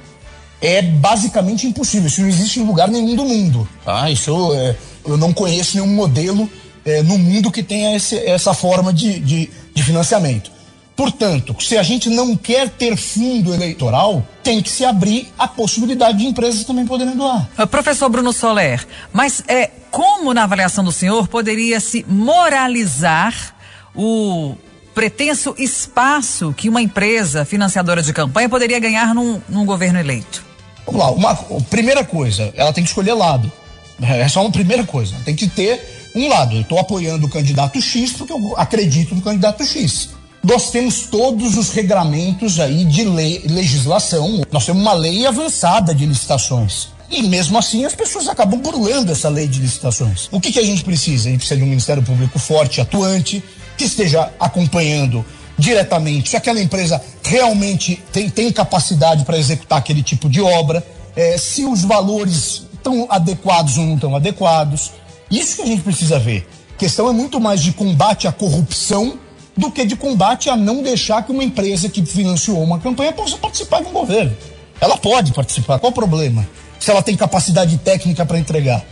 é 0.61 0.83
basicamente 0.83 1.69
impossível. 1.69 2.09
Isso 2.09 2.21
não 2.21 2.29
existe 2.29 2.59
em 2.59 2.65
lugar 2.65 2.89
nenhum 2.89 3.15
do 3.15 3.25
mundo. 3.25 3.69
Tá? 3.85 4.11
Isso 4.11 4.53
é, 4.53 4.75
eu 5.07 5.17
não 5.17 5.33
conheço 5.33 5.77
nenhum 5.77 5.95
modelo 5.95 6.51
é, 6.85 7.01
no 7.01 7.17
mundo 7.17 7.49
que 7.49 7.63
tenha 7.63 7.95
esse, 7.95 8.19
essa 8.27 8.53
forma 8.53 8.93
de, 8.93 9.21
de, 9.21 9.51
de 9.73 9.83
financiamento. 9.85 10.51
Portanto, 10.97 11.55
se 11.61 11.79
a 11.79 11.83
gente 11.85 12.11
não 12.11 12.37
quer 12.37 12.69
ter 12.71 12.97
fundo 12.97 13.55
eleitoral, 13.55 14.27
tem 14.43 14.61
que 14.61 14.69
se 14.69 14.85
abrir 14.85 15.33
a 15.39 15.47
possibilidade 15.47 16.19
de 16.19 16.27
empresas 16.27 16.65
também 16.65 16.87
poderem 16.87 17.15
doar. 17.15 17.49
Uh, 17.57 17.69
professor 17.69 18.09
Bruno 18.09 18.33
Soler, 18.33 18.85
mas 19.13 19.45
é, 19.47 19.71
como 19.93 20.35
na 20.35 20.43
avaliação 20.43 20.83
do 20.83 20.91
senhor 20.91 21.29
poderia 21.29 21.79
se 21.79 22.05
moralizar 22.09 23.55
o 23.95 24.57
pretenso 25.01 25.55
espaço 25.57 26.53
que 26.55 26.69
uma 26.69 26.83
empresa 26.83 27.43
financiadora 27.43 28.03
de 28.03 28.13
campanha 28.13 28.51
poderia 28.51 28.79
ganhar 28.79 29.15
num, 29.15 29.41
num 29.49 29.65
governo 29.65 29.99
eleito? 29.99 30.45
Vamos 30.85 31.01
lá, 31.01 31.11
uma 31.11 31.35
primeira 31.71 32.05
coisa, 32.05 32.53
ela 32.55 32.71
tem 32.71 32.85
que 32.85 32.91
escolher 32.91 33.15
lado. 33.15 33.51
É 33.99 34.29
só 34.29 34.43
uma 34.43 34.51
primeira 34.51 34.85
coisa. 34.85 35.17
Tem 35.25 35.35
que 35.35 35.49
ter 35.49 36.11
um 36.15 36.29
lado. 36.29 36.55
Eu 36.55 36.61
estou 36.61 36.79
apoiando 36.79 37.27
o 37.27 37.31
candidato 37.31 37.81
X 37.81 38.13
porque 38.13 38.31
eu 38.31 38.55
acredito 38.59 39.15
no 39.15 39.23
candidato 39.23 39.65
X. 39.65 40.11
Nós 40.45 40.71
temos 40.71 41.07
todos 41.07 41.57
os 41.57 41.71
regramentos 41.71 42.61
aí 42.61 42.85
de 42.85 43.03
lei, 43.05 43.43
legislação. 43.47 44.43
Nós 44.53 44.67
temos 44.67 44.83
uma 44.83 44.93
lei 44.93 45.27
avançada 45.27 45.95
de 45.95 46.05
licitações. 46.05 46.89
E 47.11 47.23
mesmo 47.23 47.59
assim 47.59 47.85
as 47.85 47.95
pessoas 47.95 48.29
acabam 48.29 48.61
burlando 48.61 49.11
essa 49.11 49.29
lei 49.29 49.49
de 49.49 49.59
licitações. 49.59 50.29
O 50.31 50.41
que, 50.41 50.53
que 50.53 50.59
a 50.61 50.65
gente 50.65 50.85
precisa? 50.85 51.29
A 51.29 51.33
gente 51.33 51.41
precisa 51.41 51.59
de 51.59 51.65
um 51.65 51.69
Ministério 51.69 52.03
Público 52.03 52.39
forte, 52.39 52.81
atuante, 52.81 53.43
que 53.77 53.85
esteja 53.85 54.31
acompanhando 54.39 55.25
diretamente 55.59 56.31
se 56.31 56.37
aquela 56.37 56.61
empresa 56.61 57.03
realmente 57.23 58.03
tem, 58.13 58.31
tem 58.31 58.51
capacidade 58.53 59.25
para 59.25 59.39
executar 59.39 59.79
aquele 59.79 60.03
tipo 60.03 60.29
de 60.29 60.41
obra, 60.41 60.87
é, 61.17 61.37
se 61.37 61.65
os 61.65 61.83
valores 61.83 62.63
estão 62.73 63.07
adequados 63.11 63.77
ou 63.77 63.85
não 63.85 63.95
estão 63.97 64.17
adequados. 64.17 64.93
Isso 65.31 65.57
que 65.57 65.63
a 65.63 65.67
gente 65.67 65.83
precisa 65.83 66.19
ver. 66.19 66.49
A 66.75 66.79
questão 66.79 67.09
é 67.09 67.13
muito 67.13 67.41
mais 67.41 67.61
de 67.61 67.73
combate 67.73 68.27
à 68.27 68.33
corrupção 68.33 69.19
do 69.57 69.71
que 69.71 69.85
de 69.85 69.97
combate 69.97 70.49
a 70.49 70.57
não 70.57 70.83
deixar 70.83 71.23
que 71.25 71.33
uma 71.33 71.45
empresa 71.45 71.89
que 71.89 72.05
financiou 72.07 72.63
uma 72.63 72.79
campanha 72.79 73.13
possa 73.13 73.37
participar 73.37 73.83
de 73.83 73.89
um 73.89 73.93
governo. 73.93 74.35
Ela 74.81 74.97
pode 74.97 75.33
participar, 75.33 75.79
qual 75.79 75.91
o 75.91 75.95
problema? 75.95 76.49
Se 76.81 76.91
ela 76.91 77.03
tem 77.03 77.15
capacidade 77.15 77.79
técnica 77.79 78.27
para 78.27 78.39
entregar. 78.39 78.83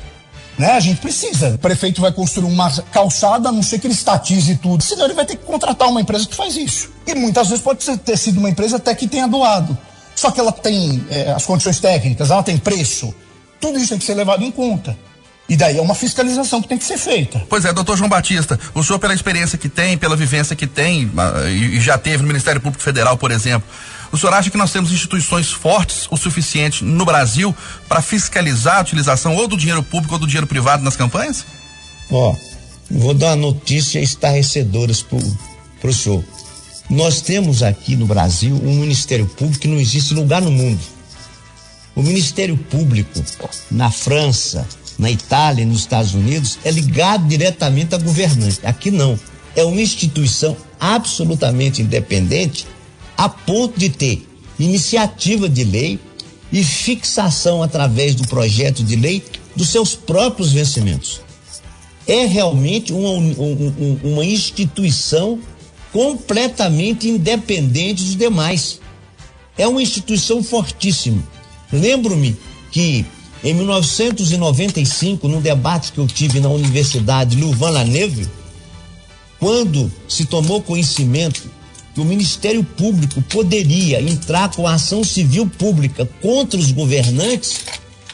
Né? 0.58 0.72
A 0.72 0.80
gente 0.80 1.00
precisa. 1.00 1.50
O 1.50 1.58
prefeito 1.58 2.00
vai 2.00 2.12
construir 2.12 2.52
uma 2.52 2.70
calçada, 2.92 3.48
a 3.48 3.52
não 3.52 3.62
ser 3.62 3.78
que 3.78 3.86
ele 3.86 3.94
estatize 3.94 4.56
tudo. 4.56 4.82
Senão 4.82 5.06
ele 5.06 5.14
vai 5.14 5.24
ter 5.24 5.36
que 5.36 5.44
contratar 5.44 5.88
uma 5.88 6.00
empresa 6.00 6.26
que 6.26 6.34
faz 6.34 6.56
isso. 6.56 6.90
E 7.06 7.14
muitas 7.14 7.48
vezes 7.48 7.62
pode 7.62 7.84
ter 7.98 8.16
sido 8.16 8.38
uma 8.38 8.50
empresa 8.50 8.76
até 8.76 8.94
que 8.94 9.06
tenha 9.06 9.26
doado. 9.26 9.76
Só 10.14 10.32
que 10.32 10.40
ela 10.40 10.52
tem 10.52 11.06
é, 11.10 11.30
as 11.30 11.46
condições 11.46 11.78
técnicas, 11.78 12.30
ela 12.30 12.42
tem 12.42 12.58
preço. 12.58 13.14
Tudo 13.60 13.78
isso 13.78 13.90
tem 13.90 13.98
que 13.98 14.04
ser 14.04 14.14
levado 14.14 14.44
em 14.44 14.50
conta. 14.50 14.96
E 15.48 15.56
daí 15.56 15.78
é 15.78 15.80
uma 15.80 15.94
fiscalização 15.94 16.60
que 16.60 16.68
tem 16.68 16.76
que 16.76 16.84
ser 16.84 16.98
feita. 16.98 17.42
Pois 17.48 17.64
é, 17.64 17.72
doutor 17.72 17.96
João 17.96 18.08
Batista, 18.08 18.60
o 18.74 18.82
senhor, 18.82 18.98
pela 18.98 19.14
experiência 19.14 19.56
que 19.56 19.68
tem, 19.68 19.96
pela 19.96 20.14
vivência 20.14 20.54
que 20.54 20.66
tem, 20.66 21.10
ah, 21.16 21.48
e 21.48 21.80
já 21.80 21.96
teve 21.96 22.18
no 22.18 22.28
Ministério 22.28 22.60
Público 22.60 22.84
Federal, 22.84 23.16
por 23.16 23.30
exemplo, 23.30 23.66
o 24.10 24.16
senhor 24.16 24.32
acha 24.32 24.50
que 24.50 24.56
nós 24.56 24.72
temos 24.72 24.90
instituições 24.90 25.50
fortes 25.50 26.06
o 26.10 26.16
suficiente 26.16 26.84
no 26.84 27.04
Brasil 27.04 27.54
para 27.88 28.00
fiscalizar 28.00 28.78
a 28.78 28.80
utilização 28.80 29.36
ou 29.36 29.46
do 29.46 29.56
dinheiro 29.56 29.82
público 29.82 30.14
ou 30.14 30.20
do 30.20 30.26
dinheiro 30.26 30.46
privado 30.46 30.82
nas 30.82 30.96
campanhas? 30.96 31.44
Ó, 32.10 32.34
vou 32.90 33.12
dar 33.12 33.28
uma 33.28 33.36
notícia 33.36 34.00
estarrecedora 34.00 34.92
para 35.80 35.90
o 35.90 35.94
senhor. 35.94 36.24
Nós 36.88 37.20
temos 37.20 37.62
aqui 37.62 37.96
no 37.96 38.06
Brasil 38.06 38.58
um 38.64 38.76
Ministério 38.76 39.26
Público 39.26 39.60
que 39.60 39.68
não 39.68 39.78
existe 39.78 40.14
em 40.14 40.16
lugar 40.16 40.40
no 40.40 40.50
mundo. 40.50 40.80
O 41.94 42.02
Ministério 42.02 42.56
Público 42.56 43.22
na 43.70 43.90
França, 43.90 44.66
na 44.98 45.10
Itália 45.10 45.62
e 45.62 45.66
nos 45.66 45.80
Estados 45.80 46.14
Unidos 46.14 46.58
é 46.64 46.70
ligado 46.70 47.26
diretamente 47.26 47.94
a 47.94 47.98
governante. 47.98 48.60
Aqui 48.64 48.90
não. 48.90 49.18
É 49.54 49.64
uma 49.64 49.80
instituição 49.80 50.56
absolutamente 50.80 51.82
independente 51.82 52.66
a 53.18 53.28
ponto 53.28 53.76
de 53.76 53.88
ter 53.88 54.24
iniciativa 54.60 55.48
de 55.48 55.64
lei 55.64 55.98
e 56.52 56.62
fixação 56.62 57.64
através 57.64 58.14
do 58.14 58.26
projeto 58.28 58.84
de 58.84 58.94
lei 58.94 59.24
dos 59.56 59.70
seus 59.70 59.96
próprios 59.96 60.52
vencimentos. 60.52 61.20
É 62.06 62.24
realmente 62.24 62.92
uma, 62.92 63.10
uma, 64.04 64.24
instituição 64.24 65.40
completamente 65.92 67.08
independente 67.08 68.04
dos 68.04 68.16
demais. 68.16 68.80
é 69.58 69.66
uma 69.66 69.82
instituição 69.82 70.42
fortíssima. 70.42 71.22
Lembro-me 71.72 72.36
que 72.70 73.04
em 73.42 73.52
1995, 73.52 75.28
num 75.28 75.40
debate 75.40 75.92
que 75.92 75.98
eu 75.98 76.06
tive 76.06 76.40
na 76.40 76.48
Universidade 76.48 77.36
Louvain-la-Neuve, 77.36 78.28
quando 79.38 79.92
se 80.08 80.24
tomou 80.24 80.62
conhecimento 80.62 81.57
que 81.98 82.02
o 82.02 82.04
Ministério 82.04 82.62
Público 82.62 83.20
poderia 83.22 84.00
entrar 84.00 84.54
com 84.54 84.68
ação 84.68 85.02
civil 85.02 85.48
pública 85.58 86.08
contra 86.22 86.56
os 86.56 86.70
governantes, 86.70 87.56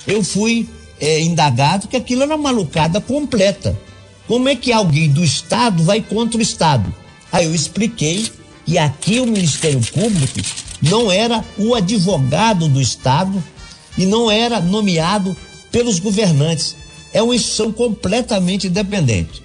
eu 0.07 0.25
fui 0.25 0.67
é, 0.99 1.21
indagado 1.21 1.87
que 1.87 1.95
aquilo 1.95 2.23
era 2.23 2.35
malucada 2.35 2.99
completa. 2.99 3.79
Como 4.27 4.49
é 4.49 4.57
que 4.57 4.73
alguém 4.73 5.11
do 5.11 5.23
Estado 5.23 5.85
vai 5.85 6.01
contra 6.01 6.39
o 6.39 6.43
Estado? 6.43 6.95
Aí 7.31 7.45
eu 7.45 7.55
expliquei 7.55 8.27
que 8.65 8.79
aqui 8.79 9.21
o 9.21 9.27
Ministério 9.27 9.83
Público 9.93 10.41
não 10.81 11.13
era 11.13 11.45
o 11.59 11.75
advogado 11.75 12.67
do 12.69 12.81
Estado, 12.81 13.45
e 13.99 14.07
não 14.07 14.31
era 14.31 14.61
nomeado 14.61 15.37
pelos 15.71 15.99
governantes. 15.99 16.75
É 17.13 17.23
uma 17.23 17.37
instituição 17.37 17.71
completamente 17.71 18.67
independente. 18.67 19.43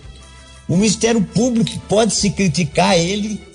O 0.66 0.78
Ministério 0.78 1.22
Público 1.22 1.78
pode 1.90 2.16
se 2.16 2.30
criticar 2.30 2.98
ele 2.98 3.49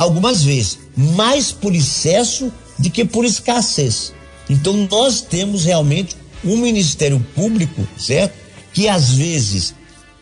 algumas 0.00 0.42
vezes, 0.42 0.78
mais 0.96 1.52
por 1.52 1.74
excesso 1.74 2.50
do 2.78 2.88
que 2.88 3.04
por 3.04 3.22
escassez. 3.22 4.14
Então 4.48 4.88
nós 4.90 5.20
temos 5.20 5.66
realmente 5.66 6.16
um 6.42 6.56
Ministério 6.56 7.20
Público, 7.34 7.86
certo? 7.98 8.32
Que 8.72 8.88
às 8.88 9.10
vezes 9.10 9.74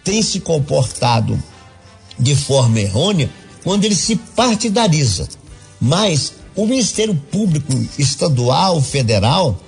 tem 0.02 0.20
se 0.20 0.40
comportado 0.40 1.40
de 2.18 2.34
forma 2.34 2.80
errônea 2.80 3.30
quando 3.62 3.84
ele 3.84 3.94
se 3.94 4.16
partidariza. 4.16 5.28
Mas 5.80 6.32
o 6.56 6.66
Ministério 6.66 7.14
Público 7.14 7.72
estadual, 7.96 8.82
federal, 8.82 9.60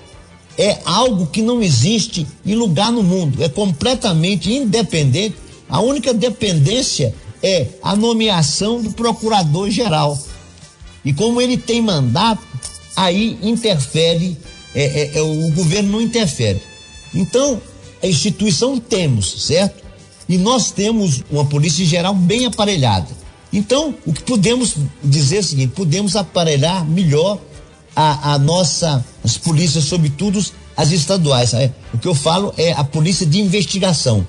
é 0.59 0.79
algo 0.85 1.29
que 1.29 1.41
não 1.41 1.63
existe 1.63 2.27
em 2.45 2.57
lugar 2.57 2.91
no 2.91 3.05
mundo, 3.05 3.45
é 3.45 3.49
completamente 3.49 4.53
independente. 4.53 5.37
A 5.69 5.81
única 5.81 6.13
dependência 6.13 7.15
é 7.43 7.67
a 7.83 7.97
nomeação 7.97 8.83
do 8.83 8.93
procurador-geral. 8.93 10.19
E 11.05 11.13
como 11.13 11.41
ele 11.41 11.57
tem 11.57 11.81
mandato, 11.81 12.43
aí 12.97 13.39
interfere, 13.43 14.37
é, 14.75 14.85
é, 14.85 15.19
é, 15.19 15.23
o 15.23 15.51
governo 15.53 15.93
não 15.93 16.01
interfere. 16.01 16.61
Então, 17.15 17.61
a 18.03 18.07
instituição 18.07 18.79
temos, 18.79 19.47
certo? 19.47 19.83
E 20.29 20.39
nós 20.39 20.71
temos 20.71 21.23
uma 21.31 21.45
Polícia 21.45 21.85
Geral 21.85 22.15
bem 22.15 22.47
aparelhada. 22.47 23.09
Então, 23.53 23.95
o 24.07 24.13
que 24.13 24.23
podemos 24.23 24.77
dizer 25.03 25.39
é 25.39 25.41
o 25.41 25.45
seguinte: 25.45 25.73
podemos 25.75 26.15
aparelhar 26.15 26.85
melhor 26.85 27.41
a, 27.97 28.35
a 28.35 28.39
nossa, 28.39 29.05
as 29.25 29.37
polícias, 29.37 29.85
sobretudo 29.85 30.45
as 30.77 30.93
estaduais. 30.93 31.53
O 31.93 31.99
que 31.99 32.07
eu 32.07 32.15
falo 32.15 32.55
é 32.57 32.73
a 32.73 32.85
polícia 32.85 33.27
de 33.27 33.41
investigação, 33.41 34.27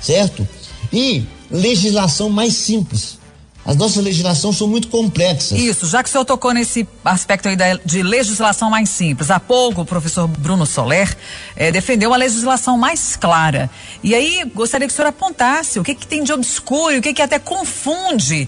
certo? 0.00 0.46
E 0.92 1.24
legislação 1.50 2.28
mais 2.28 2.54
simples. 2.54 3.18
As 3.64 3.76
nossas 3.76 4.04
legislações 4.04 4.58
são 4.58 4.68
muito 4.68 4.88
complexas. 4.88 5.58
Isso, 5.58 5.86
já 5.86 6.02
que 6.02 6.08
o 6.10 6.12
senhor 6.12 6.24
tocou 6.26 6.52
nesse 6.52 6.86
aspecto 7.02 7.48
aí 7.48 7.56
da, 7.56 7.76
de 7.76 8.02
legislação 8.02 8.68
mais 8.68 8.90
simples. 8.90 9.30
Há 9.30 9.40
pouco 9.40 9.80
o 9.80 9.84
professor 9.86 10.28
Bruno 10.28 10.66
Soler 10.66 11.16
eh, 11.56 11.72
defendeu 11.72 12.10
uma 12.10 12.18
legislação 12.18 12.76
mais 12.76 13.16
clara. 13.16 13.70
E 14.02 14.14
aí 14.14 14.44
gostaria 14.54 14.86
que 14.86 14.92
o 14.92 14.96
senhor 14.96 15.08
apontasse 15.08 15.78
o 15.78 15.82
que, 15.82 15.94
que 15.94 16.06
tem 16.06 16.22
de 16.22 16.30
obscuro, 16.30 16.98
o 16.98 17.02
que, 17.02 17.14
que 17.14 17.22
até 17.22 17.38
confunde 17.38 18.46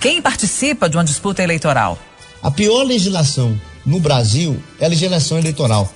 quem 0.00 0.22
participa 0.22 0.88
de 0.88 0.96
uma 0.96 1.04
disputa 1.04 1.42
eleitoral. 1.42 1.98
A 2.42 2.50
pior 2.50 2.84
legislação 2.84 3.58
no 3.84 4.00
Brasil 4.00 4.62
é 4.80 4.86
a 4.86 4.88
legislação 4.88 5.38
eleitoral. 5.38 5.92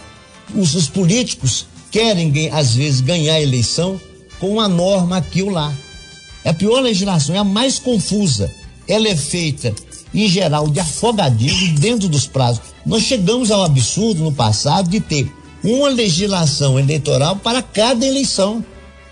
Os, 0.54 0.74
os 0.74 0.88
políticos 0.88 1.66
querem, 1.90 2.50
às 2.52 2.74
vezes, 2.74 3.00
ganhar 3.00 3.34
a 3.34 3.40
eleição 3.40 3.98
com 4.38 4.50
uma 4.50 4.68
norma 4.68 5.16
aqui 5.16 5.42
ou 5.42 5.48
lá. 5.50 5.72
É 6.44 6.50
a 6.50 6.54
pior 6.54 6.80
legislação, 6.80 7.34
é 7.34 7.38
a 7.38 7.44
mais 7.44 7.78
confusa. 7.78 8.52
Ela 8.88 9.08
é 9.08 9.16
feita, 9.16 9.74
em 10.12 10.28
geral, 10.28 10.68
de 10.68 10.80
afogadinho 10.80 11.78
dentro 11.78 12.08
dos 12.08 12.26
prazos. 12.26 12.62
Nós 12.84 13.02
chegamos 13.02 13.50
ao 13.50 13.64
absurdo 13.64 14.24
no 14.24 14.32
passado 14.32 14.88
de 14.88 15.00
ter 15.00 15.30
uma 15.62 15.88
legislação 15.88 16.78
eleitoral 16.78 17.36
para 17.36 17.62
cada 17.62 18.04
eleição. 18.04 18.64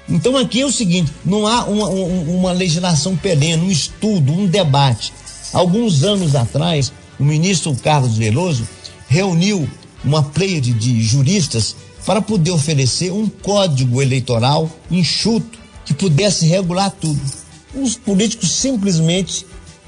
Então 0.08 0.36
aqui 0.36 0.60
é 0.60 0.66
o 0.66 0.72
seguinte: 0.72 1.12
não 1.24 1.46
há 1.46 1.64
uma, 1.64 1.88
uma, 1.88 2.32
uma 2.32 2.52
legislação 2.52 3.16
perene, 3.16 3.62
um 3.62 3.70
estudo, 3.70 4.32
um 4.32 4.46
debate. 4.46 5.12
Alguns 5.52 6.02
anos 6.02 6.34
atrás, 6.34 6.92
o 7.18 7.24
ministro 7.24 7.74
Carlos 7.76 8.16
Veloso 8.16 8.66
reuniu 9.08 9.68
uma 10.04 10.22
pleiade 10.22 10.72
de 10.72 11.00
juristas 11.02 11.76
para 12.04 12.22
poder 12.22 12.50
oferecer 12.50 13.12
um 13.12 13.28
código 13.28 14.00
eleitoral 14.00 14.68
enxuto 14.90 15.59
que 15.90 15.94
pudesse 15.94 16.46
regular 16.46 16.90
tudo. 16.92 17.20
Os 17.74 17.96
políticos 17.96 18.50
simplesmente 18.52 19.44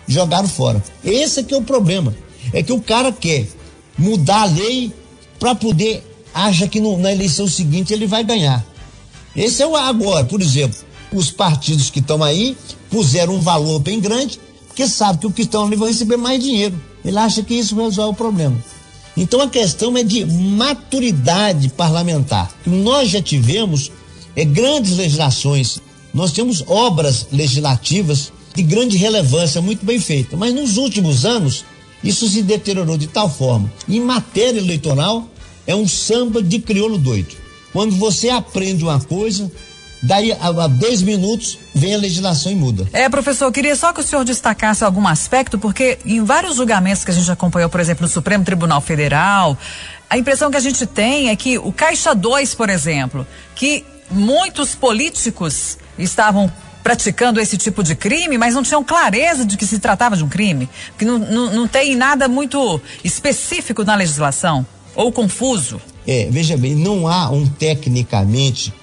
jogaram 0.08 0.48
fora. 0.48 0.82
Esse 1.04 1.40
é 1.40 1.42
que 1.44 1.54
é 1.54 1.56
o 1.56 1.62
problema. 1.62 2.12
É 2.52 2.60
que 2.60 2.72
o 2.72 2.80
cara 2.80 3.12
quer 3.12 3.46
mudar 3.96 4.42
a 4.42 4.46
lei 4.46 4.92
para 5.38 5.54
poder 5.54 6.04
acha 6.34 6.66
que 6.66 6.80
no, 6.80 6.98
na 6.98 7.12
eleição 7.12 7.46
seguinte 7.46 7.92
ele 7.92 8.06
vai 8.06 8.24
ganhar. 8.24 8.64
Esse 9.36 9.62
é 9.62 9.66
o 9.66 9.76
agora, 9.76 10.24
por 10.24 10.42
exemplo, 10.42 10.76
os 11.12 11.30
partidos 11.30 11.88
que 11.88 12.00
estão 12.00 12.22
aí 12.22 12.56
puseram 12.90 13.36
um 13.36 13.40
valor 13.40 13.78
bem 13.78 14.00
grande, 14.00 14.40
porque 14.66 14.88
sabe 14.88 15.20
que 15.20 15.26
o 15.26 15.32
que 15.32 15.42
estão 15.42 15.66
ali 15.66 15.76
vão 15.76 15.86
receber 15.86 16.16
mais 16.16 16.42
dinheiro. 16.42 16.80
Ele 17.04 17.18
acha 17.18 17.42
que 17.42 17.54
isso 17.54 17.76
resolve 17.76 18.12
o 18.12 18.16
problema. 18.16 18.56
Então 19.16 19.40
a 19.40 19.48
questão 19.48 19.96
é 19.96 20.02
de 20.02 20.24
maturidade 20.24 21.68
parlamentar. 21.68 22.50
Nós 22.66 23.10
já 23.10 23.22
tivemos 23.22 23.92
é, 24.34 24.44
grandes 24.44 24.96
legislações, 24.96 25.78
nós 26.12 26.32
temos 26.32 26.64
obras 26.66 27.26
legislativas 27.32 28.32
de 28.54 28.62
grande 28.62 28.96
relevância, 28.96 29.62
muito 29.62 29.84
bem 29.84 29.98
feitas, 29.98 30.38
mas 30.38 30.54
nos 30.54 30.76
últimos 30.76 31.24
anos 31.24 31.64
isso 32.04 32.28
se 32.28 32.42
deteriorou 32.42 32.98
de 32.98 33.06
tal 33.06 33.30
forma. 33.30 33.72
Em 33.88 34.00
matéria 34.00 34.58
eleitoral, 34.58 35.28
é 35.66 35.74
um 35.74 35.86
samba 35.86 36.42
de 36.42 36.58
crioulo 36.58 36.98
doido. 36.98 37.34
Quando 37.72 37.96
você 37.96 38.28
aprende 38.28 38.84
uma 38.84 39.00
coisa, 39.00 39.50
Daí, 40.04 40.32
a 40.32 40.66
10 40.66 41.02
minutos, 41.02 41.56
vem 41.72 41.94
a 41.94 41.98
legislação 41.98 42.50
e 42.50 42.56
muda. 42.56 42.88
É, 42.92 43.08
professor, 43.08 43.44
eu 43.44 43.52
queria 43.52 43.76
só 43.76 43.92
que 43.92 44.00
o 44.00 44.02
senhor 44.02 44.24
destacasse 44.24 44.82
algum 44.82 45.06
aspecto, 45.06 45.60
porque 45.60 45.96
em 46.04 46.24
vários 46.24 46.56
julgamentos 46.56 47.04
que 47.04 47.12
a 47.12 47.14
gente 47.14 47.30
acompanhou, 47.30 47.70
por 47.70 47.78
exemplo, 47.78 48.02
no 48.02 48.08
Supremo 48.08 48.44
Tribunal 48.44 48.80
Federal, 48.80 49.56
a 50.10 50.18
impressão 50.18 50.50
que 50.50 50.56
a 50.56 50.60
gente 50.60 50.84
tem 50.86 51.28
é 51.28 51.36
que 51.36 51.56
o 51.56 51.72
Caixa 51.72 52.16
2, 52.16 52.52
por 52.56 52.68
exemplo, 52.68 53.24
que 53.54 53.84
muitos 54.10 54.74
políticos 54.74 55.78
estavam 55.98 56.50
praticando 56.82 57.40
esse 57.40 57.56
tipo 57.56 57.82
de 57.82 57.94
crime, 57.94 58.36
mas 58.36 58.54
não 58.54 58.62
tinham 58.62 58.82
clareza 58.82 59.44
de 59.44 59.56
que 59.56 59.66
se 59.66 59.78
tratava 59.78 60.16
de 60.16 60.24
um 60.24 60.28
crime, 60.28 60.68
que 60.98 61.04
não, 61.04 61.18
não, 61.18 61.52
não 61.52 61.68
tem 61.68 61.94
nada 61.94 62.26
muito 62.26 62.80
específico 63.04 63.84
na 63.84 63.94
legislação, 63.94 64.66
ou 64.94 65.12
confuso. 65.12 65.80
É, 66.06 66.28
veja 66.30 66.56
bem, 66.56 66.74
não 66.74 67.06
há 67.06 67.30
um 67.30 67.46
tecnicamente 67.46 68.74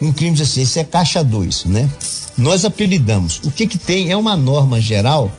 um 0.00 0.12
crime 0.12 0.40
assim, 0.40 0.62
esse 0.62 0.78
é 0.78 0.84
caixa 0.84 1.22
2, 1.22 1.66
né? 1.66 1.88
Nós 2.36 2.64
apelidamos. 2.64 3.40
O 3.44 3.50
que 3.50 3.66
que 3.66 3.76
tem 3.76 4.10
é 4.10 4.16
uma 4.16 4.34
norma 4.34 4.80
geral 4.80 5.30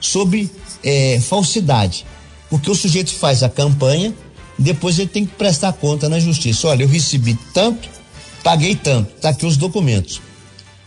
sobre 0.00 0.50
é, 0.84 1.20
falsidade. 1.20 2.06
Porque 2.48 2.70
o 2.70 2.74
sujeito 2.74 3.12
faz 3.12 3.42
a 3.42 3.48
campanha, 3.48 4.14
depois 4.56 4.98
ele 4.98 5.08
tem 5.08 5.26
que 5.26 5.34
prestar 5.34 5.72
conta 5.72 6.08
na 6.08 6.20
justiça. 6.20 6.68
Olha, 6.68 6.84
eu 6.84 6.88
recebi 6.88 7.36
tanto, 7.52 7.88
paguei 8.44 8.76
tanto, 8.76 9.10
tá 9.20 9.30
aqui 9.30 9.44
os 9.44 9.56
documentos. 9.56 10.22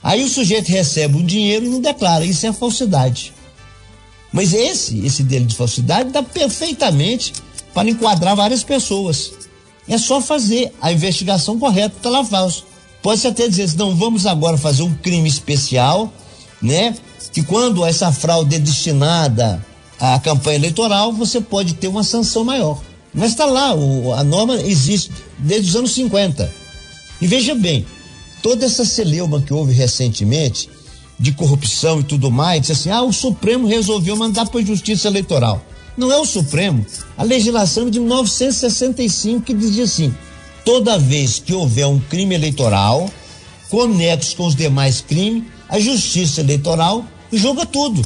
Aí 0.02 0.24
o 0.24 0.30
sujeito 0.30 0.70
recebe 0.70 1.18
o 1.18 1.24
dinheiro 1.24 1.66
e 1.66 1.70
não 1.70 1.82
declara, 1.82 2.26
isso 2.26 2.46
é 2.46 2.54
falsidade. 2.54 3.34
Mas 4.32 4.54
esse, 4.54 5.06
esse 5.06 5.24
dele 5.24 5.46
de 5.46 5.56
falsidade 5.56 6.12
dá 6.12 6.24
perfeitamente 6.24 7.34
para 7.74 7.90
enquadrar 7.90 8.36
várias 8.36 8.64
pessoas. 8.64 9.32
É 9.88 9.98
só 9.98 10.22
fazer 10.22 10.72
a 10.82 10.92
investigação 10.92 11.60
correta, 11.60 11.96
tá 12.02 12.10
lá 12.10 12.24
falso. 12.24 12.66
Pode-se 13.02 13.28
até 13.28 13.48
dizer 13.48 13.64
assim, 13.64 13.78
não, 13.78 13.96
vamos 13.96 14.26
agora 14.26 14.58
fazer 14.58 14.84
um 14.84 14.94
crime 14.94 15.28
especial, 15.28 16.12
né? 16.62 16.96
Que 17.32 17.42
quando 17.42 17.86
essa 17.86 18.12
fraude 18.12 18.56
é 18.56 18.60
destinada 18.60 19.66
à 20.00 20.20
campanha 20.20 20.58
eleitoral, 20.58 21.12
você 21.12 21.42
pode 21.42 21.74
ter 21.74 21.88
uma 21.88 22.04
sanção 22.04 22.44
maior. 22.44 22.80
Mas 23.14 23.32
está 23.32 23.46
lá, 23.46 23.74
o, 23.74 24.14
a 24.14 24.24
norma 24.24 24.56
existe 24.62 25.12
desde 25.38 25.70
os 25.70 25.76
anos 25.76 25.92
50. 25.92 26.54
E 27.22 27.28
veja 27.28 27.56
bem, 27.56 27.86
toda 28.42 28.66
essa 28.66 28.86
celeuma 28.86 29.42
que 29.42 29.54
houve 29.54 29.74
recentemente, 29.74 30.70
de 31.20 31.34
corrupção 31.34 32.00
e 32.00 32.04
tudo 32.04 32.32
mais, 32.32 32.62
disse 32.62 32.72
assim: 32.74 32.90
ah, 32.90 33.04
o 33.04 33.12
Supremo 33.12 33.68
resolveu 33.68 34.16
mandar 34.16 34.46
para 34.48 34.62
a 34.62 34.64
Justiça 34.64 35.08
Eleitoral. 35.08 35.64
Não 35.98 36.12
é 36.12 36.18
o 36.18 36.26
Supremo, 36.26 36.86
a 37.18 37.24
legislação 37.24 37.90
de 37.90 38.00
1965 38.00 39.42
que 39.42 39.54
dizia 39.54 39.84
assim: 39.84 40.14
toda 40.64 40.98
vez 40.98 41.40
que 41.40 41.54
houver 41.54 41.88
um 41.88 42.00
crime 42.00 42.36
eleitoral 42.36 43.10
conexo 43.70 44.36
com 44.36 44.48
os 44.48 44.56
demais 44.56 45.02
crimes, 45.02 45.44
a 45.68 45.80
justiça 45.80 46.42
eleitoral 46.42 47.06
julga 47.32 47.66
tudo. 47.66 48.02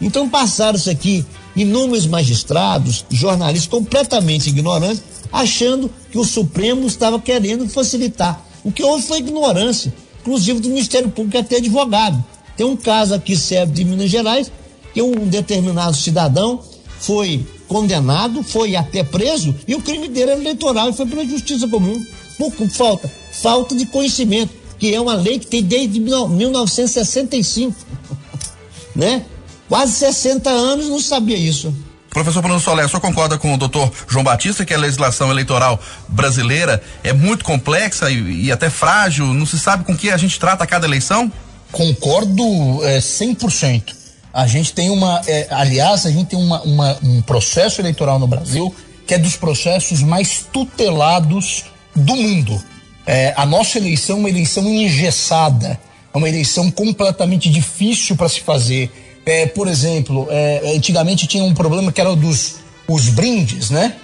Então 0.00 0.28
passaram 0.28 0.78
isso 0.78 0.90
aqui 0.90 1.24
inúmeros 1.56 2.06
magistrados, 2.06 3.04
jornalistas 3.10 3.68
completamente 3.68 4.48
ignorantes, 4.48 5.02
achando 5.32 5.90
que 6.10 6.18
o 6.18 6.24
Supremo 6.24 6.86
estava 6.86 7.20
querendo 7.20 7.68
facilitar. 7.68 8.40
O 8.64 8.72
que 8.72 8.82
houve 8.82 9.06
foi 9.06 9.18
ignorância, 9.18 9.92
inclusive 10.20 10.60
do 10.60 10.68
Ministério 10.68 11.10
Público 11.10 11.38
até 11.38 11.56
advogado. 11.56 12.22
Tem 12.56 12.66
um 12.66 12.76
caso 12.76 13.14
aqui, 13.14 13.36
serve 13.36 13.72
de 13.72 13.84
Minas 13.84 14.10
Gerais, 14.10 14.50
que 14.92 15.00
um 15.00 15.26
determinado 15.26 15.96
cidadão 15.96 16.60
foi 16.98 17.46
condenado, 17.68 18.42
foi 18.42 18.74
até 18.74 19.04
preso, 19.04 19.54
e 19.66 19.74
o 19.74 19.82
crime 19.82 20.08
dele 20.08 20.32
era 20.32 20.40
eleitoral 20.40 20.90
e 20.90 20.92
foi 20.92 21.06
pela 21.06 21.24
justiça 21.24 21.68
comum. 21.68 22.02
Por 22.38 22.52
falta, 22.70 23.10
falta 23.32 23.76
de 23.76 23.86
conhecimento, 23.86 24.52
que 24.78 24.94
é 24.94 25.00
uma 25.00 25.14
lei 25.14 25.38
que 25.38 25.46
tem 25.46 25.62
desde 25.62 26.00
1965. 26.00 27.74
né? 28.94 29.24
Quase 29.68 29.92
60 29.92 30.48
anos 30.48 30.88
não 30.88 31.00
sabia 31.00 31.36
isso. 31.36 31.74
Professor 32.10 32.40
Bruno 32.40 32.56
o 32.56 32.60
senhor 32.60 33.00
concorda 33.00 33.38
com 33.38 33.52
o 33.52 33.56
doutor 33.56 33.92
João 34.08 34.24
Batista 34.24 34.64
que 34.64 34.72
a 34.72 34.78
legislação 34.78 35.30
eleitoral 35.30 35.80
brasileira 36.08 36.82
é 37.04 37.12
muito 37.12 37.44
complexa 37.44 38.10
e, 38.10 38.46
e 38.46 38.52
até 38.52 38.70
frágil? 38.70 39.26
Não 39.34 39.44
se 39.44 39.58
sabe 39.58 39.84
com 39.84 39.96
que 39.96 40.10
a 40.10 40.16
gente 40.16 40.38
trata 40.38 40.66
cada 40.66 40.86
eleição? 40.86 41.30
Concordo 41.70 42.42
é, 42.84 42.98
100%. 42.98 43.94
A 44.32 44.46
gente 44.46 44.72
tem 44.72 44.90
uma, 44.90 45.20
é, 45.26 45.48
aliás, 45.50 46.06
a 46.06 46.10
gente 46.10 46.28
tem 46.28 46.38
uma, 46.38 46.62
uma, 46.62 46.98
um 47.02 47.22
processo 47.22 47.80
eleitoral 47.80 48.18
no 48.18 48.26
Brasil 48.26 48.74
que 49.06 49.14
é 49.14 49.18
dos 49.18 49.36
processos 49.36 50.02
mais 50.02 50.46
tutelados 50.52 51.64
do 51.96 52.14
mundo. 52.14 52.62
É, 53.06 53.32
a 53.34 53.46
nossa 53.46 53.78
eleição 53.78 54.18
é 54.18 54.20
uma 54.20 54.28
eleição 54.28 54.64
engessada, 54.68 55.80
é 56.12 56.18
uma 56.18 56.28
eleição 56.28 56.70
completamente 56.70 57.48
difícil 57.48 58.16
para 58.16 58.28
se 58.28 58.40
fazer. 58.42 59.07
É, 59.28 59.46
por 59.46 59.68
exemplo, 59.68 60.26
é, 60.30 60.72
antigamente 60.74 61.26
tinha 61.26 61.44
um 61.44 61.52
problema 61.52 61.92
que 61.92 62.00
era 62.00 62.16
dos 62.16 62.56
os 62.88 63.10
brindes, 63.10 63.68
né? 63.68 63.94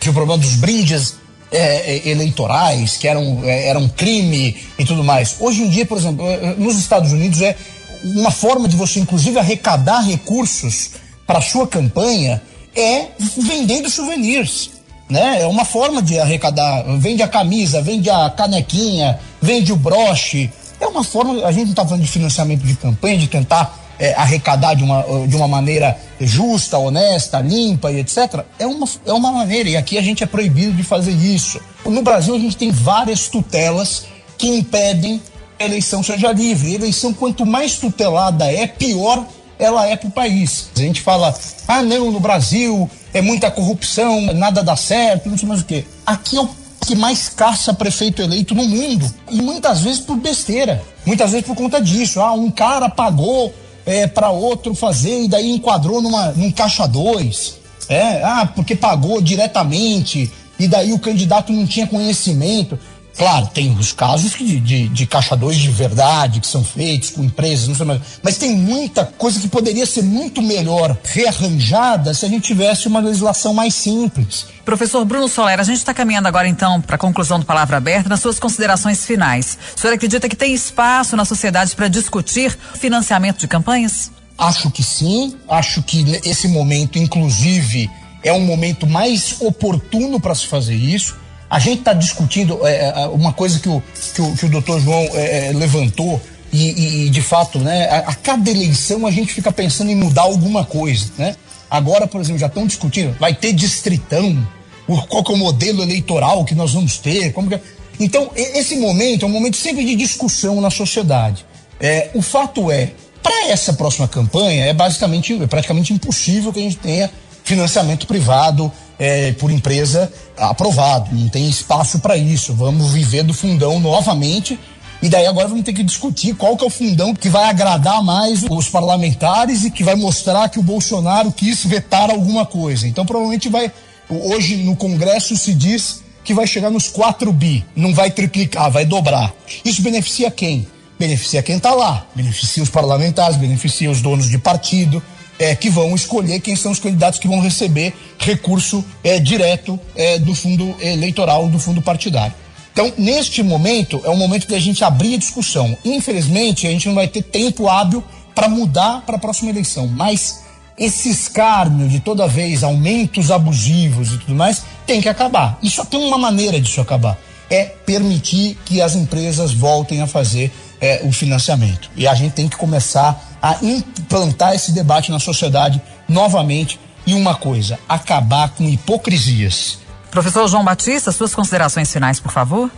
Tinha 0.00 0.10
o 0.10 0.14
problema 0.14 0.40
dos 0.40 0.56
brindes 0.56 1.16
é, 1.52 1.96
é, 1.96 2.08
eleitorais, 2.08 2.96
que 2.96 3.06
eram, 3.06 3.40
é, 3.44 3.68
eram 3.68 3.86
crime 3.86 4.56
e 4.78 4.84
tudo 4.86 5.04
mais. 5.04 5.36
Hoje 5.38 5.60
em 5.62 5.68
dia, 5.68 5.84
por 5.84 5.98
exemplo, 5.98 6.24
nos 6.56 6.78
Estados 6.78 7.12
Unidos 7.12 7.42
é 7.42 7.54
uma 8.02 8.30
forma 8.30 8.66
de 8.66 8.74
você, 8.74 8.98
inclusive, 8.98 9.38
arrecadar 9.38 10.00
recursos 10.00 10.92
para 11.26 11.42
sua 11.42 11.68
campanha 11.68 12.40
é 12.74 13.08
vendendo 13.36 13.90
souvenirs. 13.90 14.70
Né? 15.10 15.42
É 15.42 15.46
uma 15.46 15.66
forma 15.66 16.00
de 16.00 16.18
arrecadar. 16.18 16.82
Vende 16.96 17.22
a 17.22 17.28
camisa, 17.28 17.82
vende 17.82 18.08
a 18.08 18.30
canequinha, 18.30 19.20
vende 19.40 19.70
o 19.70 19.76
broche. 19.76 20.50
É 20.80 20.86
uma 20.86 21.04
forma. 21.04 21.46
A 21.46 21.52
gente 21.52 21.64
não 21.64 21.70
está 21.72 21.84
falando 21.84 22.02
de 22.02 22.08
financiamento 22.08 22.62
de 22.62 22.74
campanha, 22.74 23.18
de 23.18 23.26
tentar 23.26 23.82
é, 23.98 24.14
arrecadar 24.14 24.74
de 24.74 24.82
uma, 24.82 25.04
de 25.26 25.36
uma 25.36 25.48
maneira 25.48 25.96
justa, 26.20 26.78
honesta, 26.78 27.40
limpa 27.40 27.90
e 27.90 28.00
etc. 28.00 28.44
É 28.58 28.66
uma, 28.66 28.88
é 29.06 29.12
uma 29.12 29.32
maneira. 29.32 29.68
E 29.68 29.76
aqui 29.76 29.98
a 29.98 30.02
gente 30.02 30.22
é 30.22 30.26
proibido 30.26 30.72
de 30.72 30.82
fazer 30.82 31.12
isso. 31.12 31.60
No 31.84 32.02
Brasil, 32.02 32.34
a 32.34 32.38
gente 32.38 32.56
tem 32.56 32.70
várias 32.70 33.28
tutelas 33.28 34.04
que 34.38 34.48
impedem 34.48 35.20
a 35.58 35.64
eleição 35.64 36.02
seja 36.02 36.32
livre. 36.32 36.72
A 36.72 36.74
eleição, 36.74 37.12
quanto 37.12 37.46
mais 37.46 37.76
tutelada 37.76 38.50
é, 38.50 38.66
pior 38.66 39.26
ela 39.58 39.86
é 39.86 39.96
para 39.96 40.08
o 40.08 40.10
país. 40.10 40.70
A 40.76 40.80
gente 40.80 41.00
fala, 41.00 41.32
ah, 41.68 41.82
não, 41.82 42.10
no 42.10 42.18
Brasil 42.18 42.90
é 43.14 43.20
muita 43.20 43.50
corrupção, 43.50 44.20
nada 44.34 44.62
dá 44.62 44.74
certo, 44.74 45.28
não 45.28 45.38
sei 45.38 45.46
mais 45.46 45.60
o 45.60 45.64
quê. 45.64 45.84
Aqui 46.04 46.36
é 46.36 46.40
o 46.40 46.48
que 46.84 46.96
mais 46.96 47.28
caça 47.28 47.72
prefeito 47.72 48.20
eleito 48.20 48.54
no 48.54 48.64
mundo. 48.64 49.08
E 49.30 49.40
muitas 49.40 49.80
vezes 49.80 50.00
por 50.00 50.16
besteira. 50.16 50.82
Muitas 51.06 51.30
vezes 51.30 51.46
por 51.46 51.54
conta 51.54 51.80
disso. 51.80 52.20
Ah, 52.20 52.32
um 52.32 52.50
cara 52.50 52.88
pagou 52.88 53.54
é, 53.84 54.06
para 54.06 54.30
outro 54.30 54.74
fazer 54.74 55.24
e 55.24 55.28
daí 55.28 55.50
enquadrou 55.50 56.00
numa, 56.00 56.32
num 56.32 56.50
caixa 56.50 56.86
dois. 56.86 57.58
É, 57.88 58.22
ah, 58.22 58.48
porque 58.54 58.76
pagou 58.76 59.20
diretamente 59.20 60.30
e 60.58 60.68
daí 60.68 60.92
o 60.92 60.98
candidato 60.98 61.52
não 61.52 61.66
tinha 61.66 61.86
conhecimento. 61.86 62.78
Claro, 63.16 63.46
tem 63.48 63.70
os 63.78 63.92
casos 63.92 64.32
de, 64.32 64.58
de, 64.58 64.88
de 64.88 65.06
caixa 65.06 65.36
2 65.36 65.56
de 65.56 65.70
verdade 65.70 66.40
que 66.40 66.46
são 66.46 66.64
feitos 66.64 67.10
com 67.10 67.22
empresas, 67.22 67.68
não 67.68 67.74
sei 67.74 67.86
mais, 67.86 68.00
mas 68.22 68.38
tem 68.38 68.56
muita 68.56 69.04
coisa 69.04 69.38
que 69.38 69.48
poderia 69.48 69.84
ser 69.84 70.02
muito 70.02 70.40
melhor 70.40 70.96
rearranjada 71.04 72.14
se 72.14 72.24
a 72.24 72.28
gente 72.28 72.46
tivesse 72.46 72.88
uma 72.88 73.00
legislação 73.00 73.52
mais 73.52 73.74
simples. 73.74 74.46
Professor 74.64 75.04
Bruno 75.04 75.28
Soler, 75.28 75.60
a 75.60 75.64
gente 75.64 75.76
está 75.76 75.92
caminhando 75.92 76.28
agora 76.28 76.48
então 76.48 76.80
para 76.80 76.96
a 76.96 76.98
conclusão 76.98 77.38
do 77.38 77.44
Palavra 77.44 77.76
Aberta, 77.76 78.08
nas 78.08 78.20
suas 78.20 78.38
considerações 78.38 79.04
finais. 79.04 79.58
O 79.76 79.80
senhor 79.80 79.92
acredita 79.92 80.28
que 80.28 80.36
tem 80.36 80.54
espaço 80.54 81.16
na 81.16 81.24
sociedade 81.24 81.74
para 81.76 81.88
discutir 81.88 82.56
financiamento 82.74 83.40
de 83.40 83.48
campanhas? 83.48 84.10
Acho 84.38 84.70
que 84.70 84.82
sim, 84.82 85.36
acho 85.48 85.82
que 85.82 86.20
esse 86.24 86.48
momento, 86.48 86.98
inclusive, 86.98 87.90
é 88.24 88.32
um 88.32 88.40
momento 88.40 88.86
mais 88.86 89.36
oportuno 89.40 90.18
para 90.18 90.34
se 90.34 90.46
fazer 90.46 90.74
isso 90.74 91.21
a 91.52 91.58
gente 91.58 91.80
está 91.80 91.92
discutindo 91.92 92.66
é, 92.66 92.86
é, 92.86 93.06
uma 93.08 93.30
coisa 93.30 93.60
que 93.60 93.68
o, 93.68 93.82
que 94.14 94.22
o, 94.22 94.34
que 94.34 94.46
o 94.46 94.48
doutor 94.48 94.80
João 94.80 95.02
é, 95.12 95.48
é, 95.48 95.52
levantou, 95.52 96.18
e, 96.50 97.04
e, 97.06 97.10
de 97.10 97.20
fato, 97.20 97.58
né, 97.58 97.90
a, 97.90 97.98
a, 97.98 98.14
cada 98.14 98.50
eleição 98.50 99.06
a 99.06 99.10
gente 99.10 99.34
fica 99.34 99.52
pensando 99.52 99.90
em 99.90 99.94
mudar 99.94 100.22
alguma 100.22 100.64
coisa. 100.64 101.10
Né? 101.18 101.36
Agora, 101.70 102.06
por 102.06 102.22
exemplo, 102.22 102.38
já 102.38 102.46
estão 102.46 102.66
discutindo, 102.66 103.14
vai 103.20 103.34
ter 103.34 103.52
distritão, 103.52 104.48
qual 104.86 105.22
é 105.28 105.32
o 105.32 105.36
modelo 105.36 105.82
eleitoral 105.82 106.42
que 106.46 106.54
nós 106.54 106.72
vamos 106.72 106.96
ter, 106.96 107.34
como 107.34 107.50
que... 107.50 107.56
É? 107.56 107.60
Então, 108.00 108.30
esse 108.34 108.76
momento 108.76 109.26
é 109.26 109.28
um 109.28 109.32
momento 109.32 109.58
sempre 109.58 109.84
de 109.84 109.94
discussão 109.94 110.58
na 110.58 110.70
sociedade. 110.70 111.44
É, 111.78 112.08
o 112.14 112.22
fato 112.22 112.70
é, 112.70 112.92
para 113.22 113.48
essa 113.48 113.74
próxima 113.74 114.08
campanha, 114.08 114.64
é 114.64 114.72
basicamente, 114.72 115.34
é 115.34 115.46
praticamente 115.46 115.92
impossível 115.92 116.50
que 116.50 116.60
a 116.60 116.62
gente 116.62 116.76
tenha 116.76 117.10
financiamento 117.44 118.06
privado 118.06 118.72
é, 119.02 119.32
por 119.32 119.50
empresa 119.50 120.12
aprovado. 120.38 121.12
Não 121.12 121.28
tem 121.28 121.48
espaço 121.48 121.98
para 121.98 122.16
isso. 122.16 122.54
Vamos 122.54 122.92
viver 122.92 123.24
do 123.24 123.34
fundão 123.34 123.80
novamente. 123.80 124.56
E 125.02 125.08
daí 125.08 125.26
agora 125.26 125.48
vamos 125.48 125.64
ter 125.64 125.72
que 125.72 125.82
discutir 125.82 126.36
qual 126.36 126.56
que 126.56 126.62
é 126.62 126.66
o 126.68 126.70
fundão 126.70 127.12
que 127.12 127.28
vai 127.28 127.50
agradar 127.50 128.00
mais 128.04 128.44
os 128.48 128.68
parlamentares 128.68 129.64
e 129.64 129.72
que 129.72 129.82
vai 129.82 129.96
mostrar 129.96 130.48
que 130.48 130.60
o 130.60 130.62
Bolsonaro 130.62 131.32
quis 131.32 131.64
vetar 131.64 132.08
alguma 132.12 132.46
coisa. 132.46 132.86
Então 132.86 133.04
provavelmente 133.04 133.48
vai. 133.48 133.72
Hoje 134.08 134.58
no 134.58 134.76
Congresso 134.76 135.36
se 135.36 135.52
diz 135.52 136.02
que 136.22 136.32
vai 136.32 136.46
chegar 136.46 136.70
nos 136.70 136.88
4 136.88 137.32
bi, 137.32 137.64
não 137.74 137.92
vai 137.92 138.08
triplicar, 138.12 138.70
vai 138.70 138.84
dobrar. 138.84 139.34
Isso 139.64 139.82
beneficia 139.82 140.30
quem? 140.30 140.68
Beneficia 140.96 141.42
quem 141.42 141.56
está 141.56 141.74
lá, 141.74 142.06
beneficia 142.14 142.62
os 142.62 142.70
parlamentares, 142.70 143.36
beneficia 143.36 143.90
os 143.90 144.00
donos 144.00 144.30
de 144.30 144.38
partido, 144.38 145.02
é, 145.42 145.56
que 145.56 145.68
vão 145.68 145.92
escolher 145.94 146.38
quem 146.40 146.54
são 146.54 146.70
os 146.70 146.78
candidatos 146.78 147.18
que 147.18 147.26
vão 147.26 147.40
receber 147.40 147.92
recurso 148.16 148.84
é, 149.02 149.18
direto 149.18 149.78
é, 149.96 150.16
do 150.18 150.34
fundo 150.36 150.76
eleitoral, 150.80 151.48
do 151.48 151.58
fundo 151.58 151.82
partidário. 151.82 152.34
Então, 152.72 152.92
neste 152.96 153.42
momento, 153.42 154.00
é 154.04 154.08
o 154.08 154.16
momento 154.16 154.46
de 154.46 154.54
a 154.54 154.60
gente 154.60 154.84
abrir 154.84 155.14
a 155.14 155.18
discussão. 155.18 155.76
Infelizmente, 155.84 156.66
a 156.66 156.70
gente 156.70 156.86
não 156.86 156.94
vai 156.94 157.08
ter 157.08 157.22
tempo 157.22 157.68
hábil 157.68 158.04
para 158.34 158.48
mudar 158.48 159.02
para 159.04 159.16
a 159.16 159.18
próxima 159.18 159.50
eleição, 159.50 159.88
mas 159.88 160.42
esse 160.78 161.10
escárnio 161.10 161.88
de 161.88 161.98
toda 161.98 162.26
vez 162.28 162.62
aumentos 162.62 163.30
abusivos 163.30 164.12
e 164.12 164.18
tudo 164.18 164.34
mais 164.34 164.62
tem 164.86 165.00
que 165.00 165.08
acabar. 165.08 165.58
E 165.60 165.68
só 165.68 165.84
tem 165.84 166.04
uma 166.04 166.16
maneira 166.16 166.60
disso 166.60 166.80
acabar: 166.80 167.18
é 167.50 167.64
permitir 167.64 168.56
que 168.64 168.80
as 168.80 168.94
empresas 168.94 169.52
voltem 169.52 170.00
a 170.00 170.06
fazer 170.06 170.52
é, 170.80 171.02
o 171.04 171.12
financiamento. 171.12 171.90
E 171.96 172.06
a 172.06 172.14
gente 172.14 172.32
tem 172.32 172.48
que 172.48 172.56
começar 172.56 173.31
a 173.42 173.58
implantar 173.60 174.54
esse 174.54 174.70
debate 174.70 175.10
na 175.10 175.18
sociedade 175.18 175.82
novamente. 176.08 176.78
E 177.04 177.14
uma 177.14 177.34
coisa, 177.34 177.80
acabar 177.88 178.50
com 178.50 178.68
hipocrisias. 178.68 179.78
Professor 180.08 180.46
João 180.46 180.64
Batista, 180.64 181.10
suas 181.10 181.34
considerações 181.34 181.92
finais, 181.92 182.20
por 182.20 182.30
favor. 182.30 182.70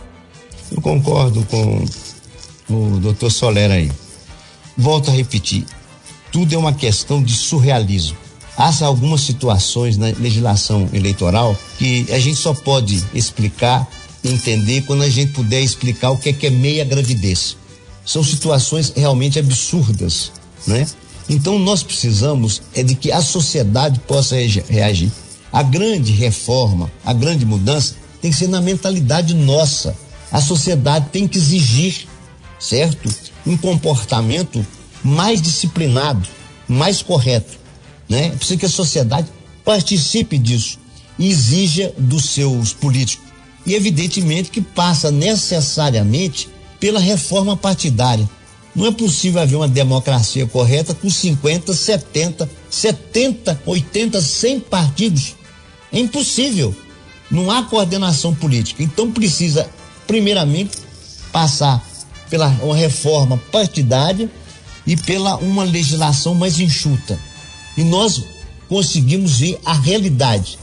Eu 0.71 0.81
concordo 0.81 1.45
com 1.45 1.85
o 2.67 2.99
doutor 2.99 3.29
Soler 3.29 3.69
aí. 3.69 3.91
Volto 4.75 5.11
a 5.11 5.13
repetir, 5.13 5.63
tudo 6.31 6.55
é 6.55 6.57
uma 6.57 6.73
questão 6.73 7.21
de 7.21 7.33
surrealismo. 7.33 8.17
Há 8.57 8.71
algumas 8.83 9.21
situações 9.21 9.95
na 9.95 10.07
legislação 10.07 10.89
eleitoral 10.91 11.55
que 11.77 12.07
a 12.11 12.17
gente 12.17 12.37
só 12.37 12.53
pode 12.53 13.03
explicar, 13.13 13.85
entender 14.23 14.81
quando 14.81 15.03
a 15.03 15.09
gente 15.09 15.33
puder 15.33 15.61
explicar 15.61 16.11
o 16.11 16.17
que 16.17 16.29
é, 16.29 16.33
que 16.33 16.47
é 16.47 16.49
meia 16.49 16.83
gravidez. 16.83 17.55
São 18.03 18.23
situações 18.23 18.91
realmente 18.95 19.37
absurdas 19.37 20.31
né? 20.67 20.87
Então 21.27 21.57
nós 21.57 21.83
precisamos 21.83 22.61
é 22.73 22.83
de 22.83 22.95
que 22.95 23.11
a 23.11 23.21
sociedade 23.21 23.99
possa 24.01 24.35
reagir. 24.69 25.11
A 25.51 25.63
grande 25.63 26.11
reforma, 26.11 26.91
a 27.03 27.13
grande 27.13 27.45
mudança 27.45 27.95
tem 28.21 28.31
que 28.31 28.37
ser 28.37 28.47
na 28.47 28.61
mentalidade 28.61 29.33
nossa. 29.33 29.95
A 30.31 30.41
sociedade 30.41 31.07
tem 31.11 31.27
que 31.27 31.37
exigir, 31.37 32.07
certo? 32.59 33.09
Um 33.45 33.55
comportamento 33.55 34.65
mais 35.03 35.41
disciplinado, 35.41 36.27
mais 36.67 37.01
correto, 37.01 37.57
né? 38.09 38.31
Precisa 38.31 38.59
que 38.59 38.65
a 38.65 38.69
sociedade 38.69 39.27
participe 39.63 40.37
disso 40.37 40.79
e 41.17 41.29
exija 41.29 41.93
dos 41.97 42.25
seus 42.25 42.73
políticos. 42.73 43.25
E 43.65 43.73
evidentemente 43.73 44.51
que 44.51 44.61
passa 44.61 45.09
necessariamente 45.09 46.49
pela 46.79 46.99
reforma 46.99 47.55
partidária 47.57 48.29
Não 48.75 48.87
é 48.87 48.91
possível 48.91 49.41
haver 49.41 49.55
uma 49.55 49.67
democracia 49.67 50.45
correta 50.45 50.93
com 50.93 51.09
50, 51.09 51.73
70, 51.73 52.49
70, 52.69 53.61
80, 53.65 54.21
100 54.21 54.59
partidos. 54.59 55.35
É 55.93 55.99
impossível. 55.99 56.75
Não 57.31 57.49
há 57.49 57.63
coordenação 57.63 58.35
política. 58.35 58.83
Então 58.83 59.11
precisa, 59.11 59.69
primeiramente, 60.05 60.77
passar 61.31 61.81
pela 62.29 62.47
uma 62.61 62.75
reforma 62.75 63.37
partidária 63.51 64.29
e 64.85 64.97
pela 64.97 65.37
uma 65.37 65.63
legislação 65.63 66.35
mais 66.35 66.59
enxuta. 66.59 67.17
E 67.77 67.83
nós 67.83 68.23
conseguimos 68.67 69.39
ver 69.39 69.59
a 69.63 69.73
realidade. 69.73 70.59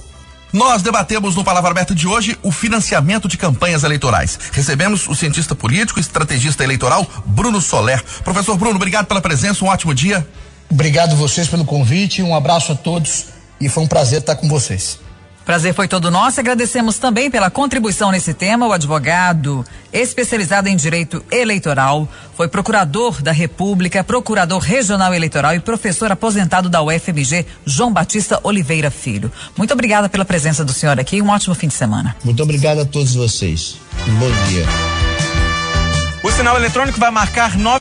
Nós 0.53 0.83
debatemos 0.83 1.35
no 1.35 1.43
Palavra 1.43 1.71
Aberta 1.71 1.95
de 1.95 2.07
hoje 2.07 2.39
o 2.43 2.53
financiamento 2.53 3.27
de 3.27 3.39
campanhas 3.39 3.85
eleitorais. 3.85 4.39
Recebemos 4.53 5.09
o 5.09 5.15
cientista 5.15 5.55
político 5.55 5.99
e 5.99 6.03
estrategista 6.03 6.63
eleitoral 6.63 7.07
Bruno 7.25 7.59
Soler. 7.59 8.05
Professor 8.23 8.59
Bruno, 8.59 8.77
obrigado 8.77 9.07
pela 9.07 9.23
presença, 9.23 9.65
um 9.65 9.69
ótimo 9.69 9.95
dia. 9.95 10.27
Obrigado 10.71 11.17
vocês 11.17 11.49
pelo 11.49 11.65
convite, 11.65 12.23
um 12.23 12.35
abraço 12.35 12.73
a 12.73 12.75
todos 12.75 13.27
e 13.59 13.69
foi 13.69 13.83
um 13.83 13.87
prazer 13.87 14.21
estar 14.21 14.37
com 14.37 14.47
vocês. 14.47 14.99
Prazer 15.45 15.75
foi 15.75 15.89
todo 15.89 16.11
nosso. 16.11 16.41
Agradecemos 16.41 16.99
também 16.99 17.31
pela 17.31 17.51
contribuição 17.51 18.11
nesse 18.11 18.33
tema 18.33 18.67
o 18.67 18.73
advogado 18.73 19.65
especializado 19.93 20.69
em 20.69 20.77
direito 20.77 21.23
eleitoral, 21.31 22.09
foi 22.35 22.49
procurador 22.49 23.21
da 23.21 23.31
República, 23.31 24.03
procurador 24.03 24.59
regional 24.59 25.13
eleitoral 25.13 25.55
e 25.55 25.61
professor 25.61 26.11
aposentado 26.11 26.71
da 26.71 26.83
UFMG, 26.83 27.45
João 27.67 27.93
Batista 27.93 28.41
Oliveira 28.43 28.91
Filho. 28.91 29.31
Muito 29.57 29.73
obrigada 29.73 30.09
pela 30.09 30.25
presença 30.25 30.65
do 30.65 30.73
senhor 30.73 30.99
aqui. 30.99 31.21
Um 31.21 31.29
ótimo 31.29 31.55
fim 31.55 31.69
de 31.69 31.75
semana. 31.75 32.17
Muito 32.25 32.43
obrigado 32.43 32.81
a 32.81 32.85
todos 32.87 33.15
vocês. 33.15 33.77
Um 34.09 34.15
bom 34.15 34.31
dia. 34.49 34.65
O 36.25 36.31
sinal 36.31 36.57
eletrônico 36.57 37.01
vai 37.01 37.11
marcar 37.11 37.59
nove 37.59 37.81